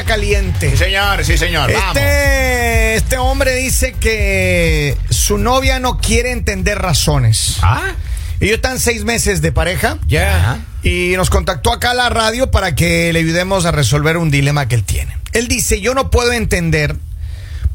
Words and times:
línea 0.00 0.04
caliente. 0.04 0.70
Sí, 0.70 0.76
señor, 0.76 1.24
sí, 1.24 1.38
señor. 1.38 1.72
Vamos. 1.72 1.96
Este, 1.96 2.94
este 2.96 3.18
hombre 3.18 3.54
dice 3.56 3.92
que 3.92 4.96
su 5.10 5.38
novia 5.38 5.78
no 5.78 5.98
quiere 5.98 6.32
entender 6.32 6.78
razones. 6.78 7.56
Ah, 7.62 7.92
Ellos 8.40 8.56
están 8.56 8.78
seis 8.80 9.04
meses 9.04 9.42
de 9.42 9.52
pareja 9.52 9.98
ya. 10.06 10.60
y 10.82 11.12
nos 11.16 11.30
contactó 11.30 11.72
acá 11.72 11.90
a 11.90 11.94
la 11.94 12.08
radio 12.08 12.50
para 12.50 12.74
que 12.74 13.12
le 13.12 13.18
ayudemos 13.20 13.66
a 13.66 13.70
resolver 13.72 14.16
un 14.16 14.30
dilema 14.30 14.66
que 14.68 14.74
él 14.76 14.84
tiene. 14.84 15.16
Él 15.32 15.46
dice, 15.48 15.80
yo 15.80 15.94
no 15.94 16.10
puedo 16.10 16.32
entender 16.32 16.96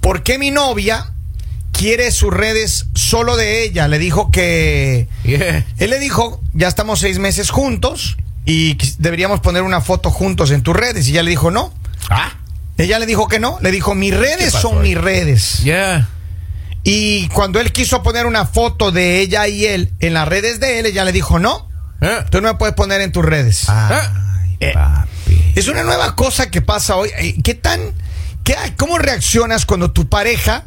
por 0.02 0.23
qué 0.23 0.38
mi 0.38 0.52
novia 0.52 1.12
quiere 1.72 2.12
sus 2.12 2.34
redes 2.34 2.88
solo 2.95 3.38
de 3.38 3.64
ella. 3.64 3.88
Le 3.88 4.00
dijo 4.00 4.31
que... 4.31 5.08
Yeah. 5.23 5.66
Él 5.78 5.89
le 5.89 6.00
dijo, 6.00 6.42
ya 6.53 6.67
estamos 6.67 7.00
seis 7.00 7.20
meses 7.20 7.50
juntos 7.50 8.17
y 8.45 8.78
deberíamos 9.00 9.39
poner 9.39 9.62
una 9.64 9.81
foto 9.81 10.12
juntos 10.12 10.52
en 10.52 10.62
tus 10.64 10.76
redes. 10.76 11.08
Y 11.08 11.12
ella 11.12 11.23
le 11.23 11.31
dijo, 11.31 11.52
no. 11.52 11.73
Ah, 12.09 12.32
Ella 12.77 13.00
le 13.00 13.05
dijo 13.05 13.27
que 13.27 13.40
no. 13.40 13.58
Le 13.62 13.72
dijo, 13.72 13.95
mis 13.95 14.14
redes 14.16 14.52
son 14.54 14.82
mis 14.82 14.98
redes. 14.98 15.59
Ya. 15.64 16.09
Y 16.84 17.28
cuando 17.30 17.59
él 17.59 17.72
quiso 17.72 18.04
poner 18.04 18.26
una 18.26 18.45
foto 18.45 18.91
de 18.91 19.20
ella 19.22 19.48
y 19.48 19.66
él 19.66 19.91
en 20.02 20.14
las 20.14 20.28
redes 20.28 20.59
de 20.59 20.80
él, 20.80 20.86
ella 20.86 21.04
le 21.05 21.12
dijo, 21.12 21.40
no, 21.40 21.70
Ah. 22.02 22.26
tú 22.30 22.41
no 22.41 22.50
me 22.50 22.55
puedes 22.59 22.76
poner 22.76 23.02
en 23.02 23.12
tus 23.12 23.23
redes. 23.26 23.66
ay, 23.70 24.58
Eh, 24.59 24.72
papi. 24.73 25.53
Es 25.56 25.67
una 25.67 25.83
nueva 25.83 26.16
cosa 26.16 26.52
que 26.52 26.61
pasa 26.61 26.95
hoy. 26.98 27.09
Eh, 27.17 27.36
¿Qué 27.44 27.53
tan, 27.56 27.80
qué, 28.44 28.56
cómo 28.78 28.98
reaccionas 29.00 29.66
cuando 29.66 29.92
tu 29.92 30.08
pareja 30.09 30.66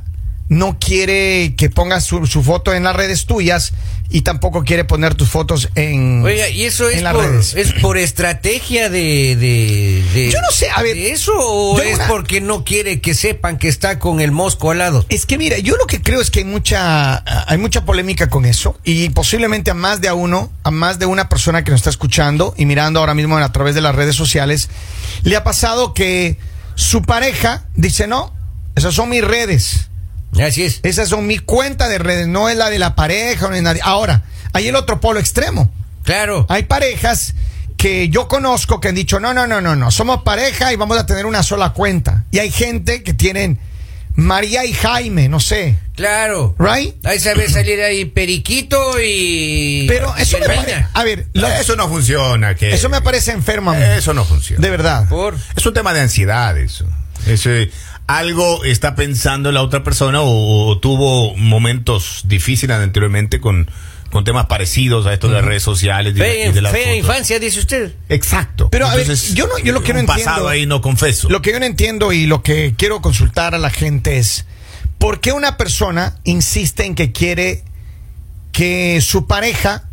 no 0.48 0.78
quiere 0.78 1.54
que 1.56 1.68
pongas 1.68 2.04
su, 2.04 2.26
su 2.26 2.42
foto 2.42 2.72
en 2.72 2.84
las 2.84 2.96
redes 2.96 3.26
tuyas 3.26 3.72
y 4.10 4.22
tampoco 4.22 4.64
quiere 4.64 4.84
poner 4.84 5.14
tus 5.14 5.28
fotos 5.28 5.68
en, 5.74 6.22
Oiga, 6.24 6.48
¿y 6.48 6.64
eso 6.64 6.88
en 6.88 6.96
es 6.96 7.02
las 7.02 7.12
por, 7.14 7.24
redes? 7.26 7.54
es 7.54 7.72
por 7.74 7.98
estrategia 7.98 8.88
de, 8.88 9.36
de, 9.36 10.02
de- 10.14 10.30
Yo 10.30 10.40
no 10.40 10.50
sé, 10.50 10.70
a 10.74 10.80
ver, 10.82 10.96
de 10.96 11.10
eso 11.10 11.32
o 11.36 11.78
es 11.80 11.96
una- 11.96 12.06
porque 12.08 12.40
no 12.40 12.64
quiere 12.64 13.02
que 13.02 13.12
sepan 13.12 13.58
que 13.58 13.68
está 13.68 13.98
con 13.98 14.22
el 14.22 14.32
mosco 14.32 14.70
al 14.70 14.78
lado? 14.78 15.04
Es 15.10 15.26
que 15.26 15.36
mira, 15.36 15.58
yo 15.58 15.76
lo 15.76 15.86
que 15.86 16.00
creo 16.00 16.22
es 16.22 16.30
que 16.30 16.38
hay 16.38 16.44
mucha, 16.46 17.22
hay 17.46 17.58
mucha 17.58 17.84
polémica 17.84 18.30
con 18.30 18.46
eso 18.46 18.78
y 18.84 19.10
posiblemente 19.10 19.70
a 19.70 19.74
más 19.74 20.00
de 20.00 20.08
a 20.08 20.14
uno, 20.14 20.50
a 20.64 20.70
más 20.70 20.98
de 20.98 21.04
una 21.04 21.28
persona 21.28 21.62
que 21.64 21.70
nos 21.70 21.80
está 21.80 21.90
escuchando 21.90 22.54
y 22.56 22.64
mirando 22.64 23.00
ahora 23.00 23.12
mismo 23.12 23.36
a 23.36 23.52
través 23.52 23.74
de 23.74 23.82
las 23.82 23.94
redes 23.94 24.16
sociales, 24.16 24.70
le 25.22 25.36
ha 25.36 25.44
pasado 25.44 25.92
que 25.92 26.38
su 26.74 27.02
pareja 27.02 27.66
dice, 27.74 28.06
no, 28.06 28.32
esas 28.74 28.94
son 28.94 29.10
mis 29.10 29.22
redes, 29.22 29.87
Así 30.40 30.64
es. 30.64 30.80
esas 30.82 31.08
son 31.08 31.26
mi 31.26 31.38
cuenta 31.38 31.88
de 31.88 31.98
redes, 31.98 32.26
no 32.28 32.48
es 32.48 32.56
la 32.56 32.70
de 32.70 32.78
la 32.78 32.94
pareja, 32.94 33.48
no 33.48 33.54
es 33.54 33.62
nadie. 33.62 33.80
Ahora, 33.84 34.22
hay 34.52 34.68
el 34.68 34.76
otro 34.76 35.00
polo 35.00 35.20
extremo. 35.20 35.72
Claro. 36.04 36.46
Hay 36.48 36.64
parejas 36.64 37.34
que 37.76 38.08
yo 38.08 38.28
conozco 38.28 38.80
que 38.80 38.88
han 38.88 38.94
dicho, 38.94 39.20
no, 39.20 39.32
no, 39.34 39.46
no, 39.46 39.60
no, 39.60 39.76
no, 39.76 39.90
somos 39.90 40.22
pareja 40.22 40.72
y 40.72 40.76
vamos 40.76 40.98
a 40.98 41.06
tener 41.06 41.26
una 41.26 41.42
sola 41.42 41.70
cuenta. 41.72 42.24
Y 42.30 42.38
hay 42.38 42.50
gente 42.50 43.02
que 43.02 43.14
tienen 43.14 43.58
María 44.14 44.64
y 44.64 44.72
Jaime, 44.72 45.28
no 45.28 45.38
sé. 45.38 45.78
Claro. 45.94 46.56
Right? 46.58 46.94
Ahí 47.06 47.20
sabe 47.20 47.48
salir 47.50 47.80
ahí 47.82 48.04
periquito 48.04 49.00
y. 49.00 49.84
Pero 49.88 50.12
eso 50.16 50.38
y 50.38 50.40
me. 50.40 50.86
A 50.92 51.04
ver, 51.04 51.26
lo- 51.34 51.46
Eso 51.48 51.76
no 51.76 51.88
funciona. 51.88 52.54
Que, 52.56 52.72
eso 52.74 52.88
me 52.88 53.00
parece 53.00 53.30
enfermo. 53.30 53.70
a 53.70 53.74
mí. 53.74 53.82
Eso 53.96 54.14
no 54.14 54.24
funciona. 54.24 54.60
De 54.60 54.70
verdad. 54.70 55.08
Por. 55.08 55.36
Es 55.54 55.64
un 55.64 55.74
tema 55.74 55.92
de 55.94 56.00
ansiedad 56.00 56.58
eso. 56.58 56.84
Eso, 57.26 57.50
algo 58.08 58.64
está 58.64 58.94
pensando 58.96 59.52
la 59.52 59.62
otra 59.62 59.84
persona 59.84 60.20
o, 60.22 60.66
o 60.68 60.78
tuvo 60.78 61.36
momentos 61.36 62.22
difíciles 62.24 62.76
anteriormente 62.76 63.38
con, 63.40 63.70
con 64.10 64.24
temas 64.24 64.46
parecidos 64.46 65.06
a 65.06 65.12
estos 65.12 65.30
de 65.30 65.42
redes 65.42 65.62
sociales. 65.62 66.14
y 66.16 66.18
de- 66.18 66.24
Fea, 66.24 66.46
y 66.48 66.52
de 66.52 66.62
las 66.62 66.72
fea 66.72 66.82
fotos. 66.84 66.98
infancia, 66.98 67.38
dice 67.38 67.60
usted. 67.60 67.94
Exacto. 68.08 68.68
Pero, 68.70 68.86
a 68.86 68.94
ver, 68.96 69.06
yo 69.34 69.46
no- 69.46 69.58
yo 69.58 69.72
lo 69.72 69.82
que 69.82 69.92
no 69.92 70.00
un 70.00 70.06
entiendo- 70.06 70.24
pasado 70.24 70.48
ahí 70.48 70.64
no 70.66 70.80
confeso. 70.80 71.28
Lo 71.28 71.42
que 71.42 71.52
yo 71.52 71.60
no 71.60 71.66
entiendo 71.66 72.12
y 72.12 72.26
lo 72.26 72.42
que 72.42 72.74
quiero 72.76 73.00
consultar 73.02 73.54
a 73.54 73.58
la 73.58 73.70
gente 73.70 74.16
es, 74.18 74.46
¿por 74.98 75.20
qué 75.20 75.32
una 75.32 75.56
persona 75.58 76.16
insiste 76.24 76.86
en 76.86 76.94
que 76.94 77.12
quiere 77.12 77.62
que 78.52 79.00
su 79.02 79.26
pareja 79.26 79.87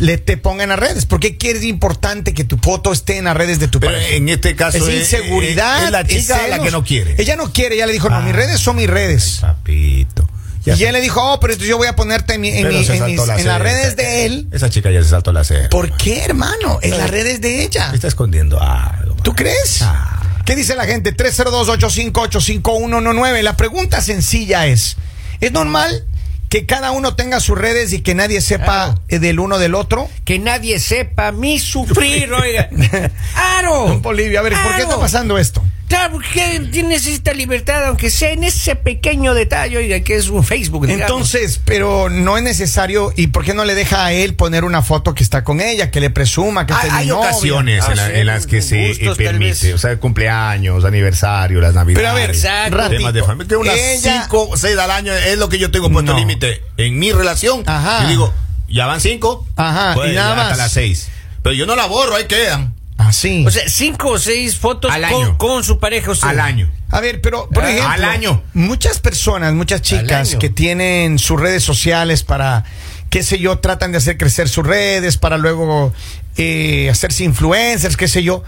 le 0.00 0.18
te 0.18 0.36
ponga 0.36 0.62
en 0.62 0.68
las 0.70 0.78
redes? 0.78 1.06
¿Por 1.06 1.20
qué 1.20 1.36
quieres 1.36 1.62
importante 1.64 2.32
que 2.34 2.44
tu 2.44 2.58
foto 2.58 2.92
esté 2.92 3.18
en 3.18 3.24
las 3.24 3.36
redes 3.36 3.58
de 3.58 3.68
tu 3.68 3.80
Pero 3.80 3.92
pareja? 3.92 4.14
en 4.14 4.28
este 4.28 4.54
caso 4.56 4.78
es 4.78 4.84
es- 4.88 5.12
inseguridad. 5.12 5.84
es 5.84 5.90
la 5.90 6.04
chica 6.06 6.44
es 6.44 6.50
la 6.50 6.60
que 6.60 6.70
no 6.70 6.84
quiere. 6.84 7.14
Ella 7.18 7.36
no 7.36 7.52
quiere, 7.52 7.74
ella 7.76 7.86
le 7.86 7.92
dijo, 7.92 8.08
no, 8.08 8.16
Ah. 8.16 8.20
mis 8.22 8.34
redes 8.34 8.60
son 8.60 8.76
mis 8.76 8.88
redes. 8.88 9.38
Papito. 9.40 10.28
y 10.66 10.84
él 10.84 10.92
le 10.92 11.00
dijo, 11.00 11.22
oh, 11.22 11.40
pero 11.40 11.54
yo 11.54 11.78
voy 11.78 11.86
a 11.86 11.96
ponerte 11.96 12.34
en, 12.34 12.42
mi- 12.42 12.50
en, 12.50 12.62
Pero 12.64 12.78
mi- 12.78 12.84
se 12.84 12.92
en 12.92 12.98
saltó 12.98 13.22
mis- 13.22 13.26
la 13.26 13.40
en 13.40 13.46
las 13.46 13.58
redes 13.60 13.96
de 13.96 14.26
él. 14.26 14.48
Esa 14.52 14.68
chica 14.68 14.90
ya 14.90 15.02
se 15.02 15.08
saltó 15.08 15.32
la 15.32 15.42
cera. 15.42 15.70
¿Por 15.70 15.96
qué, 15.96 16.22
hermano? 16.24 16.78
En 16.82 16.98
las 16.98 17.08
redes 17.10 17.40
de 17.40 17.62
ella. 17.62 17.90
Está 17.94 18.06
escondiendo 18.08 18.60
algo. 18.60 19.16
¿Tú 19.22 19.34
crees? 19.34 19.80
Ah. 19.80 20.20
¿Qué 20.44 20.54
dice 20.56 20.74
la 20.76 20.84
gente? 20.84 21.12
302-858-5119. 21.12 23.42
La 23.42 23.56
pregunta 23.56 24.00
sencilla 24.00 24.66
es, 24.66 24.96
¿es 25.40 25.52
normal 25.52 26.04
que 26.48 26.64
cada 26.66 26.92
uno 26.92 27.14
tenga 27.14 27.40
sus 27.40 27.58
redes 27.58 27.92
y 27.92 28.00
que 28.00 28.14
nadie 28.14 28.40
sepa 28.40 28.64
Claro. 28.64 29.00
eh, 29.08 29.18
del 29.18 29.38
uno 29.40 29.58
del 29.58 29.74
otro? 29.74 30.08
Que 30.24 30.38
nadie 30.38 30.78
sepa 30.80 31.30
mi 31.32 31.58
sufrir, 31.58 32.32
oiga. 32.32 32.68
¡Claro! 33.34 33.86
Don 33.88 34.02
Bolivia, 34.02 34.40
a 34.40 34.42
ver, 34.42 34.54
¿por 34.54 34.74
qué 34.76 34.82
está 34.82 34.98
pasando 34.98 35.36
esto? 35.38 35.62
Claro, 35.88 36.12
porque 36.12 36.60
necesita 36.84 37.32
libertad, 37.32 37.84
aunque 37.86 38.10
sea 38.10 38.30
en 38.32 38.44
ese 38.44 38.76
pequeño 38.76 39.32
detalle, 39.34 39.76
oiga, 39.78 40.00
que 40.00 40.16
es 40.16 40.28
un 40.28 40.44
Facebook. 40.44 40.86
digamos. 40.86 41.02
Entonces, 41.10 41.60
pero 41.64 42.08
no 42.10 42.36
es 42.36 42.42
necesario, 42.44 43.12
¿y 43.16 43.28
por 43.28 43.44
qué 43.44 43.54
no 43.54 43.64
le 43.64 43.74
deja 43.74 44.04
a 44.04 44.12
él 44.12 44.34
poner 44.34 44.64
una 44.64 44.82
foto 44.82 45.14
que 45.14 45.22
está 45.22 45.44
con 45.44 45.60
ella, 45.60 45.90
que 45.90 46.00
le 46.00 46.10
presuma 46.10 46.66
que 46.66 46.74
Hay, 46.74 46.80
está 46.88 46.96
hay 46.98 47.10
ocasiones 47.10 47.84
Ah, 47.86 47.90
en, 47.92 47.96
la- 47.96 48.06
sí, 48.06 48.12
en 48.14 48.26
las 48.26 48.46
que 48.46 48.62
se 48.62 48.88
gustos, 48.88 49.16
permite, 49.16 49.72
o 49.74 49.78
sea, 49.78 49.98
cumpleaños, 49.98 50.84
aniversario, 50.84 51.60
las 51.60 51.74
navidades. 51.74 51.98
Pero 52.06 52.10
a 52.10 52.14
ver, 52.14 52.30
Exacto. 52.30 52.76
ratito, 52.76 52.98
temas 52.98 53.14
de 53.14 53.22
familia. 53.22 53.48
Que 53.48 53.56
unas 53.56 53.74
ella- 53.76 54.22
cinco, 54.22 54.50
seis 54.56 54.76
al 54.78 54.90
año 54.90 55.12
es 55.14 55.38
lo 55.38 55.48
que 55.48 55.58
yo 55.58 55.70
tengo 55.70 55.90
puesto 55.90 56.12
No. 56.12 56.18
límite 56.18 56.62
en 56.76 56.98
mi 56.98 57.12
relación. 57.12 57.62
Ajá. 57.66 58.02
Yo 58.02 58.08
digo, 58.08 58.34
ya 58.68 58.86
van 58.86 59.00
cinco. 59.00 59.46
Ajá, 59.56 59.94
pues 59.94 60.12
y 60.12 60.14
nada 60.14 60.34
ya 60.34 60.40
hasta 60.42 60.50
más. 60.50 60.58
las 60.58 60.72
seis. 60.72 61.08
Pero 61.42 61.54
yo 61.54 61.64
no 61.66 61.76
la 61.76 61.86
borro, 61.86 62.14
ahí 62.16 62.24
quedan. 62.26 62.74
Así. 63.08 63.44
O 63.46 63.50
sea, 63.50 63.68
cinco 63.68 64.10
o 64.10 64.18
seis 64.18 64.56
fotos 64.56 64.90
Al 64.92 65.02
con, 65.10 65.22
año. 65.24 65.38
con 65.38 65.64
su 65.64 65.78
pareja. 65.78 66.10
usted. 66.12 66.28
Al 66.28 66.40
año. 66.40 66.70
A 66.90 67.00
ver, 67.00 67.20
pero 67.20 67.48
por 67.48 67.64
Ah, 67.64 67.70
ejemplo, 67.70 67.90
al 67.92 68.04
año. 68.04 68.42
muchas 68.54 68.98
personas, 69.00 69.52
muchas 69.54 69.82
chicas 69.82 70.36
que 70.36 70.48
tienen 70.48 71.18
sus 71.18 71.38
redes 71.40 71.62
sociales 71.62 72.22
para, 72.22 72.64
qué 73.10 73.22
sé 73.22 73.38
yo, 73.38 73.58
tratan 73.58 73.92
de 73.92 73.98
hacer 73.98 74.16
crecer 74.16 74.48
sus 74.48 74.66
redes 74.66 75.16
para 75.18 75.36
luego 75.38 75.92
eh, 76.36 76.88
hacerse 76.90 77.24
influencers, 77.24 77.96
qué 77.96 78.08
sé 78.08 78.22
yo. 78.22 78.42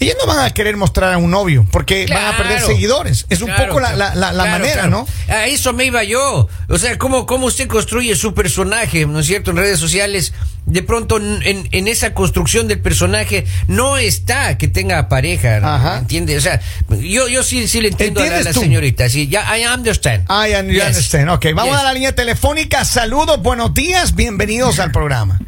Ellas 0.00 0.16
no 0.20 0.26
van 0.26 0.44
a 0.44 0.50
querer 0.52 0.76
mostrar 0.76 1.12
a 1.12 1.18
un 1.18 1.30
novio 1.30 1.66
porque 1.70 2.06
van 2.12 2.34
a 2.34 2.36
perder 2.36 2.60
seguidores. 2.60 3.26
Es 3.30 3.40
un 3.42 3.46
Claro, 3.48 3.66
poco 3.68 3.80
la, 3.80 3.92
la- 3.94 4.14
la- 4.14 4.32
la 4.32 4.42
claro, 4.44 4.50
manera, 4.50 4.72
claro. 4.82 4.90
¿no? 4.90 5.06
A 5.32 5.46
eso 5.46 5.72
me 5.72 5.84
iba 5.84 6.02
yo. 6.02 6.48
O 6.68 6.78
sea, 6.78 6.98
¿cómo, 6.98 7.26
cómo 7.26 7.46
usted 7.46 7.68
construye 7.68 8.14
su 8.16 8.34
personaje, 8.34 9.06
¿no 9.06 9.20
es 9.20 9.26
cierto? 9.26 9.52
En 9.52 9.56
redes 9.58 9.78
sociales, 9.78 10.32
de 10.66 10.82
pronto 10.82 11.18
en, 11.18 11.68
en- 11.70 11.88
esa 11.88 12.12
construcción 12.12 12.66
del 12.66 12.80
personaje 12.80 13.46
no 13.68 13.96
está 13.96 14.58
que 14.58 14.66
tenga 14.66 15.08
pareja, 15.08 15.60
¿no? 15.60 15.68
Ajá. 15.68 15.98
¿entiende? 15.98 16.36
O 16.36 16.40
sea, 16.40 16.60
yo, 17.00 17.28
yo 17.28 17.42
sí, 17.44 17.68
sí 17.68 17.80
le 17.80 17.88
entiendo 17.88 18.20
a 18.20 18.24
la, 18.24 18.36
¿Entiendes 18.38 18.60
señorita. 18.60 19.08
Sí, 19.08 19.28
ya, 19.28 19.56
I 19.56 19.64
understand. 19.66 20.24
I 20.28 20.54
un- 20.56 20.66
you 20.68 20.74
Yes. 20.74 20.86
understand. 20.88 21.28
Ok, 21.30 21.46
vamos 21.54 21.72
Yes. 21.72 21.80
a 21.80 21.84
la 21.84 21.92
línea 21.92 22.14
telefónica. 22.14 22.84
Saludos, 22.84 23.40
buenos 23.42 23.72
días, 23.74 24.14
bienvenidos 24.16 24.80
al 24.80 24.90
programa. 24.90 25.38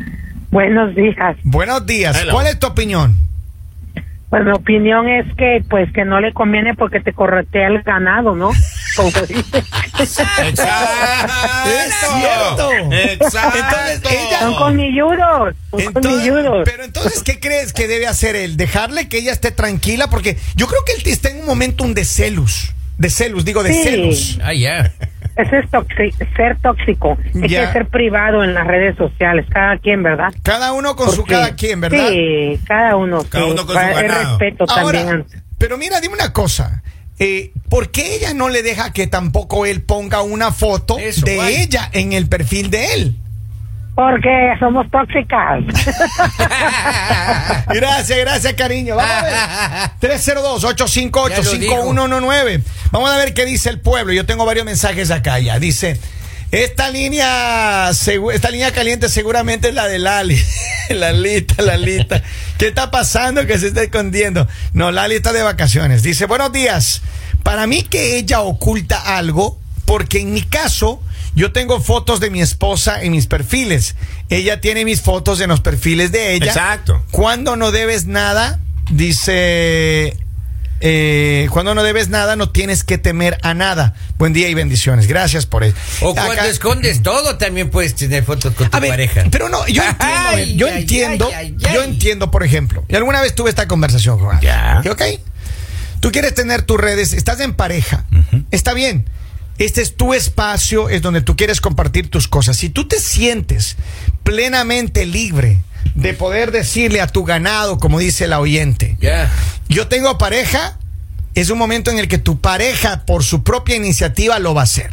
Buenos 0.50 0.94
días. 0.94 1.36
Buenos 1.42 1.84
días. 1.84 2.16
Hello. 2.16 2.32
¿Cuál 2.32 2.46
es 2.46 2.58
tu 2.60 2.68
opinión? 2.68 3.25
Pues 4.28 4.44
mi 4.44 4.50
opinión 4.50 5.08
es 5.08 5.24
que 5.36 5.62
pues 5.70 5.92
que 5.92 6.04
no 6.04 6.20
le 6.20 6.32
conviene 6.32 6.74
porque 6.74 7.00
te 7.00 7.12
corretea 7.12 7.68
el 7.68 7.82
ganado, 7.82 8.34
¿no? 8.34 8.50
Como 8.96 9.10
dice. 9.28 9.62
Exacto. 10.00 10.62
Es 11.68 11.94
cierto. 11.94 12.72
Exacto. 12.92 13.58
Entonces, 13.58 14.00
ella- 14.12 14.40
Son 14.40 14.54
colmilludos, 14.56 15.54
son 15.70 15.80
Entonces, 15.80 16.32
pero 16.64 16.84
entonces, 16.84 17.22
¿qué 17.22 17.38
crees 17.38 17.72
que 17.72 17.86
debe 17.86 18.06
hacer 18.08 18.34
él? 18.36 18.56
¿Dejarle 18.56 19.08
que 19.08 19.18
ella 19.18 19.32
esté 19.32 19.52
tranquila? 19.52 20.08
Porque 20.10 20.36
yo 20.56 20.66
creo 20.66 20.80
que 20.84 20.92
él 20.94 21.02
está 21.06 21.30
en 21.30 21.40
un 21.40 21.46
momentum 21.46 21.94
de 21.94 22.04
celos. 22.04 22.72
De 22.98 23.10
celos, 23.10 23.44
digo, 23.44 23.62
de 23.62 23.72
Sí. 23.74 23.82
celos. 23.84 24.38
Ah, 24.42 24.54
ya. 24.54 24.92
Ese 25.36 25.58
es 25.58 25.66
ser 26.36 26.58
tóxico. 26.60 27.18
Hay 27.42 27.48
Ya. 27.48 27.66
que 27.66 27.72
ser 27.74 27.88
privado 27.88 28.42
en 28.42 28.54
las 28.54 28.66
redes 28.66 28.96
sociales, 28.96 29.44
cada 29.50 29.76
quien, 29.78 30.02
¿verdad? 30.02 30.32
Cada 30.42 30.72
uno 30.72 30.96
con 30.96 31.10
su 31.12 31.24
cada 31.24 31.54
quien, 31.54 31.80
¿verdad? 31.80 32.08
Sí, 32.08 32.58
cada 32.66 32.96
uno. 32.96 33.22
Cada 33.28 33.44
sí. 33.44 33.50
uno 33.50 33.66
con 33.66 33.74
Para- 33.74 33.92
su 33.92 33.98
el 34.00 34.08
ganado. 34.08 34.38
respeto 34.38 34.64
Ahora, 34.68 35.04
también. 35.04 35.26
pero 35.58 35.76
mira, 35.76 36.00
dime 36.00 36.14
una 36.14 36.32
cosa. 36.32 36.82
Eh, 37.18 37.52
¿Por 37.70 37.90
qué 37.90 38.14
ella 38.16 38.34
no 38.34 38.48
le 38.48 38.62
deja 38.62 38.92
que 38.92 39.06
tampoco 39.06 39.64
él 39.66 39.82
ponga 39.82 40.22
una 40.22 40.52
foto 40.52 40.98
Eso, 40.98 41.24
de 41.24 41.36
guay. 41.36 41.54
ella 41.56 41.88
en 41.92 42.12
el 42.12 42.28
perfil 42.28 42.70
de 42.70 42.92
él? 42.94 43.16
Porque 43.96 44.54
somos 44.60 44.88
tóxicas. 44.90 45.64
Gracias, 47.68 48.18
gracias, 48.18 48.52
cariño. 48.52 48.94
Vamos 48.94 49.10
a 49.10 49.22
ver. 49.22 49.32
302-858-5119. 50.20 52.62
Vamos 52.90 53.10
a 53.10 53.16
ver 53.16 53.32
qué 53.32 53.46
dice 53.46 53.70
el 53.70 53.80
pueblo. 53.80 54.12
Yo 54.12 54.26
tengo 54.26 54.44
varios 54.44 54.66
mensajes 54.66 55.10
acá 55.10 55.38
ya. 55.38 55.58
Dice, 55.58 55.98
Esta 56.52 56.90
línea, 56.90 57.88
esta 57.88 58.50
línea 58.50 58.70
caliente 58.72 59.08
seguramente 59.08 59.68
es 59.68 59.74
la 59.74 59.88
de 59.88 59.98
Lali. 59.98 60.38
Lalita, 60.90 61.62
Lalita. 61.62 62.22
¿Qué 62.58 62.66
está 62.68 62.90
pasando 62.90 63.46
que 63.46 63.58
se 63.58 63.68
está 63.68 63.82
escondiendo? 63.82 64.46
No, 64.74 64.90
Lali 64.92 65.14
está 65.14 65.32
de 65.32 65.42
vacaciones. 65.42 66.02
Dice, 66.02 66.26
buenos 66.26 66.52
días. 66.52 67.00
Para 67.42 67.66
mí 67.66 67.82
que 67.82 68.18
ella 68.18 68.42
oculta 68.42 69.16
algo, 69.16 69.58
porque 69.86 70.20
en 70.20 70.34
mi 70.34 70.42
caso, 70.42 71.00
yo 71.36 71.52
tengo 71.52 71.80
fotos 71.80 72.18
de 72.18 72.30
mi 72.30 72.40
esposa 72.40 73.00
en 73.02 73.12
mis 73.12 73.26
perfiles. 73.28 73.94
Ella 74.30 74.60
tiene 74.60 74.84
mis 74.84 75.02
fotos 75.02 75.40
en 75.40 75.50
los 75.50 75.60
perfiles 75.60 76.10
de 76.10 76.34
ella. 76.34 76.46
Exacto. 76.46 77.04
Cuando 77.12 77.54
no 77.56 77.70
debes 77.70 78.06
nada, 78.06 78.58
dice... 78.90 80.16
eh, 80.80 81.46
cuando 81.50 81.74
no 81.74 81.82
debes 81.82 82.08
nada, 82.08 82.36
no 82.36 82.50
tienes 82.50 82.84
que 82.84 82.98
temer 82.98 83.38
a 83.42 83.54
nada. 83.54 83.94
Buen 84.18 84.32
día 84.32 84.48
y 84.48 84.54
bendiciones. 84.54 85.06
Gracias 85.06 85.46
por 85.46 85.62
eso. 85.64 85.76
O 86.00 86.14
cuando 86.14 86.42
escondes 86.44 87.02
todo, 87.02 87.36
también 87.38 87.70
puedes 87.70 87.94
tener 87.94 88.24
fotos 88.24 88.54
con 88.54 88.68
tu 88.70 88.76
a 88.76 88.80
ver, 88.80 88.90
pareja. 88.90 89.24
Pero 89.30 89.48
no, 89.48 89.66
yo 89.68 89.82
entiendo, 89.88 89.96
Ay, 90.00 90.56
yo 90.56 90.66
ay, 90.68 90.80
entiendo, 90.80 91.30
ay, 91.34 91.54
yo 91.58 91.82
entiendo, 91.82 92.30
por 92.30 92.44
ejemplo, 92.44 92.84
y 92.88 92.94
alguna 92.96 93.20
vez 93.20 93.34
tuve 93.34 93.50
esta 93.50 93.68
conversación 93.68 94.18
con 94.18 94.34
alguien. 94.36 94.52
Ya. 94.52 94.82
Ok, 94.90 95.02
tú 96.00 96.10
quieres 96.12 96.34
tener 96.34 96.62
tus 96.62 96.78
redes, 96.78 97.12
estás 97.12 97.40
en 97.40 97.54
pareja, 97.54 98.04
está 98.50 98.72
bien. 98.74 99.08
Este 99.58 99.80
es 99.80 99.96
tu 99.96 100.12
espacio, 100.12 100.88
es 100.88 101.00
donde 101.02 101.22
tú 101.22 101.36
quieres 101.36 101.60
compartir 101.60 102.10
tus 102.10 102.28
cosas. 102.28 102.56
Si 102.56 102.68
tú 102.68 102.86
te 102.86 103.00
sientes 103.00 103.76
plenamente 104.22 105.06
libre 105.06 105.60
de 105.94 106.12
poder 106.12 106.50
decirle 106.50 107.00
a 107.00 107.06
tu 107.06 107.24
ganado, 107.24 107.78
como 107.78 107.98
dice 107.98 108.26
la 108.26 108.38
oyente, 108.40 108.98
yo 109.68 109.88
tengo 109.88 110.18
pareja, 110.18 110.78
es 111.34 111.48
un 111.48 111.58
momento 111.58 111.90
en 111.90 111.98
el 111.98 112.08
que 112.08 112.18
tu 112.18 112.40
pareja 112.40 113.04
por 113.06 113.24
su 113.24 113.42
propia 113.42 113.76
iniciativa 113.76 114.38
lo 114.38 114.54
va 114.54 114.62
a 114.62 114.64
hacer. 114.64 114.92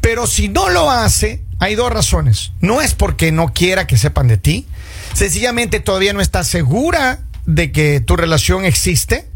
Pero 0.00 0.26
si 0.26 0.48
no 0.48 0.70
lo 0.70 0.90
hace, 0.90 1.42
hay 1.58 1.74
dos 1.74 1.92
razones. 1.92 2.52
No 2.60 2.80
es 2.80 2.94
porque 2.94 3.32
no 3.32 3.52
quiera 3.52 3.86
que 3.86 3.98
sepan 3.98 4.28
de 4.28 4.38
ti, 4.38 4.66
sencillamente 5.12 5.80
todavía 5.80 6.12
no 6.12 6.20
está 6.20 6.44
segura 6.44 7.20
de 7.44 7.72
que 7.72 8.00
tu 8.00 8.16
relación 8.16 8.64
existe, 8.64 9.28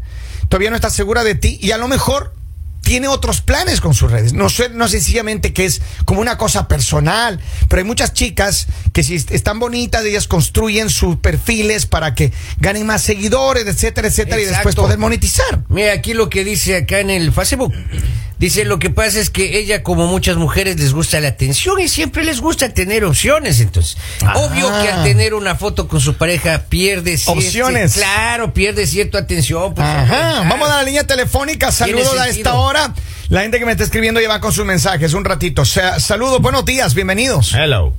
todavía 0.49 0.69
no 0.71 0.75
está 0.75 0.89
segura 0.89 1.23
de 1.23 1.35
ti 1.35 1.59
y 1.61 1.71
a 1.71 1.77
lo 1.77 1.87
mejor 1.87 2.33
tiene 2.91 3.07
otros 3.07 3.39
planes 3.39 3.79
con 3.79 3.93
sus 3.93 4.11
redes. 4.11 4.33
No 4.33 4.49
sé, 4.49 4.67
no 4.67 4.85
sencillamente 4.89 5.53
que 5.53 5.63
es 5.63 5.81
como 6.03 6.19
una 6.19 6.37
cosa 6.37 6.67
personal, 6.67 7.39
pero 7.69 7.79
hay 7.79 7.85
muchas 7.85 8.11
chicas 8.11 8.67
que 8.91 9.01
si 9.01 9.15
están 9.15 9.59
bonitas, 9.59 10.03
ellas 10.03 10.27
construyen 10.27 10.89
sus 10.89 11.15
perfiles 11.15 11.85
para 11.85 12.15
que 12.15 12.33
ganen 12.57 12.85
más 12.85 13.01
seguidores, 13.01 13.65
etcétera, 13.65 14.09
etcétera, 14.09 14.41
y 14.41 14.45
después 14.45 14.75
poder 14.75 14.97
monetizar. 14.97 15.61
Mira, 15.69 15.93
aquí 15.93 16.13
lo 16.13 16.29
que 16.29 16.43
dice 16.43 16.75
acá 16.75 16.99
en 16.99 17.11
el 17.11 17.31
Facebook. 17.31 17.73
Dice, 18.39 18.65
lo 18.65 18.79
que 18.79 18.89
pasa 18.89 19.19
es 19.19 19.29
que 19.29 19.59
ella, 19.59 19.83
como 19.83 20.07
muchas 20.07 20.35
mujeres, 20.35 20.79
les 20.79 20.93
gusta 20.93 21.19
la 21.19 21.27
atención 21.27 21.79
y 21.79 21.87
siempre 21.87 22.23
les 22.23 22.41
gusta 22.41 22.69
tener 22.73 23.05
opciones. 23.05 23.59
Entonces, 23.59 23.97
Ah. 24.25 24.33
obvio 24.39 24.67
que 24.81 24.89
al 24.89 25.03
tener 25.03 25.35
una 25.35 25.53
foto 25.55 25.87
con 25.87 26.01
su 26.01 26.15
pareja 26.15 26.63
pierde 26.67 27.19
Opciones. 27.27 27.93
Claro, 27.93 28.51
pierde 28.51 28.87
cierta 28.87 29.19
atención. 29.19 29.75
pues, 29.75 29.85
Ajá, 29.87 30.07
claro. 30.07 30.49
vamos 30.49 30.67
a 30.71 30.77
la 30.77 30.83
línea 30.83 31.05
telefónica. 31.05 31.71
Saludos 31.71 32.17
a 32.17 32.29
esta 32.29 32.55
hora. 32.55 32.80
La 33.29 33.41
gente 33.41 33.59
que 33.59 33.65
me 33.65 33.71
está 33.71 33.83
escribiendo 33.83 34.19
ya 34.19 34.27
va 34.29 34.39
con 34.41 34.51
sus 34.51 34.65
mensajes 34.65 35.13
un 35.13 35.23
ratito. 35.25 35.63
Sa- 35.65 35.99
saludos, 35.99 36.41
buenos 36.41 36.65
días, 36.65 36.93
bienvenidos. 36.95 37.53
Hello. 37.53 37.93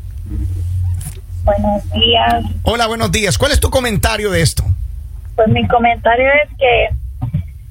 Buenos 1.45 1.91
días. 1.91 2.45
Hola, 2.63 2.87
buenos 2.87 3.11
días. 3.11 3.37
¿Cuál 3.39 3.53
es 3.53 3.61
tu 3.61 3.71
comentario 3.71 4.31
de 4.31 4.43
esto? 4.43 4.65
Pues 5.35 5.49
mi 5.49 5.67
comentario 5.67 6.27
es 6.45 6.51
que 6.59 6.89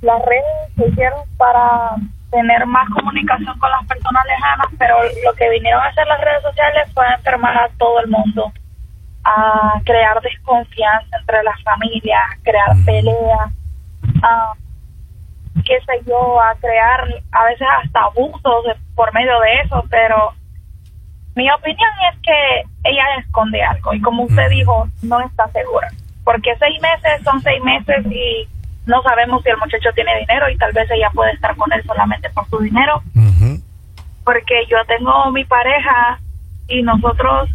las 0.01 0.19
redes 0.25 0.75
se 0.75 0.89
hicieron 0.89 1.19
para 1.37 1.95
tener 2.31 2.65
más 2.65 2.87
comunicación 2.89 3.57
con 3.59 3.69
las 3.69 3.85
personas 3.87 4.23
lejanas, 4.25 4.67
pero 4.79 4.95
lo 5.23 5.33
que 5.35 5.49
vinieron 5.51 5.81
a 5.81 5.87
hacer 5.87 6.05
las 6.07 6.19
redes 6.21 6.41
sociales 6.41 6.89
fue 6.93 7.05
a 7.05 7.15
enfermar 7.15 7.55
a 7.57 7.69
todo 7.77 7.99
el 8.01 8.09
mundo, 8.09 8.51
a 9.23 9.79
crear 9.85 10.19
desconfianza 10.21 11.17
entre 11.19 11.43
las 11.43 11.61
familias, 11.63 12.21
a 12.31 12.43
crear 12.43 12.75
peleas, 12.85 13.51
a 14.23 14.53
qué 15.63 15.79
sé 15.85 16.03
yo, 16.05 16.41
a 16.41 16.55
crear 16.55 17.07
a 17.31 17.45
veces 17.45 17.67
hasta 17.83 18.01
abusos 18.01 18.65
por 18.95 19.13
medio 19.13 19.39
de 19.39 19.61
eso, 19.63 19.83
pero 19.89 20.33
mi 21.35 21.49
opinión 21.49 21.89
es 22.11 22.19
que 22.21 22.89
ella 22.89 23.03
esconde 23.19 23.61
algo 23.63 23.93
y 23.93 24.01
como 24.01 24.23
usted 24.23 24.49
dijo, 24.49 24.87
no 25.01 25.19
está 25.21 25.47
segura. 25.49 25.87
Porque 26.23 26.55
seis 26.59 26.79
meses 26.81 27.23
son 27.23 27.41
seis 27.41 27.61
meses 27.63 28.05
y 28.11 28.47
no 28.85 29.01
sabemos 29.01 29.41
si 29.43 29.49
el 29.49 29.57
muchacho 29.57 29.89
tiene 29.95 30.19
dinero 30.19 30.49
y 30.49 30.57
tal 30.57 30.71
vez 30.73 30.89
ella 30.91 31.09
puede 31.13 31.31
estar 31.31 31.55
con 31.55 31.71
él 31.71 31.83
solamente 31.85 32.29
por 32.31 32.47
su 32.49 32.59
dinero. 32.59 33.01
Porque 34.23 34.65
yo 34.69 34.77
tengo 34.87 35.31
mi 35.31 35.43
pareja 35.45 36.19
y 36.67 36.83
nosotros 36.83 37.49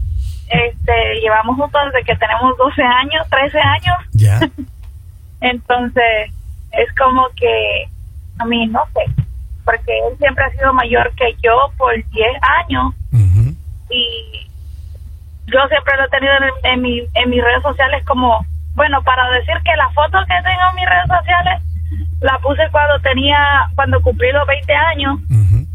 este, 0.49 1.21
llevamos 1.21 1.57
juntos 1.57 1.81
desde 1.87 2.05
que 2.05 2.17
tenemos 2.17 2.57
12 2.57 2.83
años, 2.83 3.27
13 3.31 3.59
años. 3.59 3.97
Ya. 4.13 4.41
Entonces, 5.41 6.33
es 6.73 6.95
como 6.97 7.29
que, 7.37 7.89
a 8.39 8.45
mí 8.45 8.67
no 8.67 8.83
sé, 8.95 9.05
porque 9.65 9.93
él 10.09 10.17
siempre 10.19 10.45
ha 10.45 10.51
sido 10.51 10.73
mayor 10.73 11.13
que 11.17 11.35
yo 11.43 11.71
por 11.77 11.95
10 11.95 12.29
años. 12.65 12.95
Y 13.89 14.51
yo 15.47 15.61
siempre 15.69 15.97
lo 15.97 16.05
he 16.05 16.09
tenido 16.09 16.33
en, 16.35 16.73
en, 16.73 16.83
mi, 16.83 16.99
en 17.15 17.31
mis 17.31 17.43
redes 17.43 17.63
sociales 17.63 18.05
como, 18.05 18.45
bueno, 18.75 19.03
para 19.03 19.31
decir 19.31 19.55
que 19.65 19.77
la 19.77 19.89
foto 19.91 20.19
que 20.27 20.35
tengo 20.43 20.63
en 20.71 20.77
mis 20.77 20.87
redes 20.87 21.09
sociales 21.09 21.63
la 22.21 22.39
puse 22.39 22.63
cuando 22.73 22.99
tenía, 23.01 23.69
cuando 23.75 24.01
cumplí 24.03 24.33
los 24.33 24.47
20 24.47 24.75
años. 24.75 25.19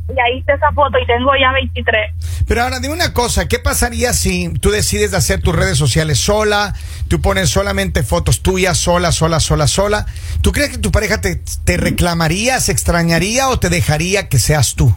Y 0.09 0.19
ahí 0.19 0.39
está 0.39 0.53
esa 0.53 0.71
foto 0.71 0.97
y 0.99 1.05
tengo 1.05 1.31
ya 1.39 1.51
23. 1.53 2.45
Pero 2.47 2.63
ahora 2.63 2.79
dime 2.79 2.93
una 2.93 3.13
cosa, 3.13 3.47
¿qué 3.47 3.59
pasaría 3.59 4.13
si 4.13 4.53
tú 4.59 4.71
decides 4.71 5.11
de 5.11 5.17
hacer 5.17 5.41
tus 5.41 5.55
redes 5.55 5.77
sociales 5.77 6.19
sola? 6.19 6.73
Tú 7.07 7.21
pones 7.21 7.49
solamente 7.49 8.03
fotos 8.03 8.41
tuyas, 8.41 8.77
sola, 8.77 9.11
sola, 9.11 9.39
sola, 9.39 9.67
sola. 9.67 10.05
¿Tú 10.41 10.51
crees 10.51 10.71
que 10.71 10.77
tu 10.77 10.91
pareja 10.91 11.21
te, 11.21 11.41
te 11.65 11.77
reclamaría, 11.77 12.59
se 12.59 12.71
extrañaría 12.71 13.49
o 13.49 13.59
te 13.59 13.69
dejaría 13.69 14.27
que 14.27 14.39
seas 14.39 14.75
tú? 14.75 14.93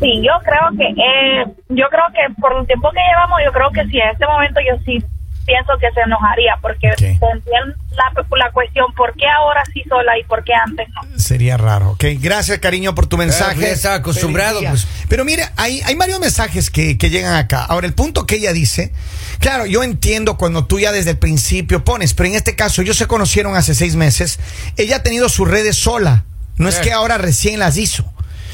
Sí, 0.00 0.22
yo 0.22 0.32
creo 0.42 0.70
que, 0.78 0.88
eh, 0.88 1.44
yo 1.68 1.86
creo 1.90 2.04
que 2.14 2.40
por 2.40 2.58
el 2.58 2.66
tiempo 2.66 2.90
que 2.90 3.00
llevamos, 3.00 3.40
yo 3.44 3.52
creo 3.52 3.70
que 3.70 3.84
sí, 3.90 3.98
en 3.98 4.08
este 4.10 4.26
momento 4.26 4.60
yo 4.60 4.82
sí 4.84 5.04
pienso 5.46 5.72
que 5.80 5.90
se 5.92 6.00
enojaría, 6.00 6.56
porque 6.62 6.88
Ok. 6.92 6.96
tendría 6.96 7.60
la, 7.90 8.26
la 8.38 8.50
cuestión, 8.52 8.86
¿por 8.96 9.12
qué 9.14 9.26
ahora 9.28 9.62
sí 9.72 9.82
sola 9.88 10.18
y 10.18 10.24
por 10.24 10.42
qué 10.44 10.52
antes 10.54 10.88
no? 10.90 11.18
Sería 11.18 11.56
raro, 11.56 11.90
¿ok? 11.90 12.04
Gracias, 12.20 12.58
cariño, 12.58 12.94
por 12.94 13.06
tu 13.06 13.16
mensaje. 13.16 13.60
ya 13.60 13.68
estaba 13.68 13.96
acostumbrado, 13.96 14.60
pues. 14.68 14.86
Pero 15.08 15.24
mira, 15.24 15.52
hay, 15.56 15.80
hay 15.82 15.94
varios 15.94 16.18
mensajes 16.20 16.70
que, 16.70 16.98
que 16.98 17.10
llegan 17.10 17.34
acá. 17.34 17.64
Ahora, 17.64 17.86
el 17.86 17.94
punto 17.94 18.26
que 18.26 18.36
ella 18.36 18.52
dice, 18.52 18.92
claro, 19.38 19.66
yo 19.66 19.82
entiendo 19.82 20.36
cuando 20.36 20.66
tú 20.66 20.80
ya 20.80 20.92
desde 20.92 21.10
el 21.10 21.18
principio 21.18 21.84
pones, 21.84 22.14
pero 22.14 22.28
en 22.28 22.34
este 22.34 22.56
caso 22.56 22.82
ellos 22.82 22.96
se 22.96 23.06
conocieron 23.06 23.54
hace 23.56 23.74
seis 23.74 23.96
meses. 23.96 24.38
Ella 24.76 24.96
ha 24.96 25.02
tenido 25.02 25.28
sus 25.28 25.48
redes 25.48 25.76
sola. 25.76 26.24
No 26.56 26.68
es 26.68 26.76
Claro. 26.76 26.84
que 26.88 26.92
ahora 26.92 27.18
recién 27.18 27.58
las 27.58 27.76
hizo. 27.76 28.04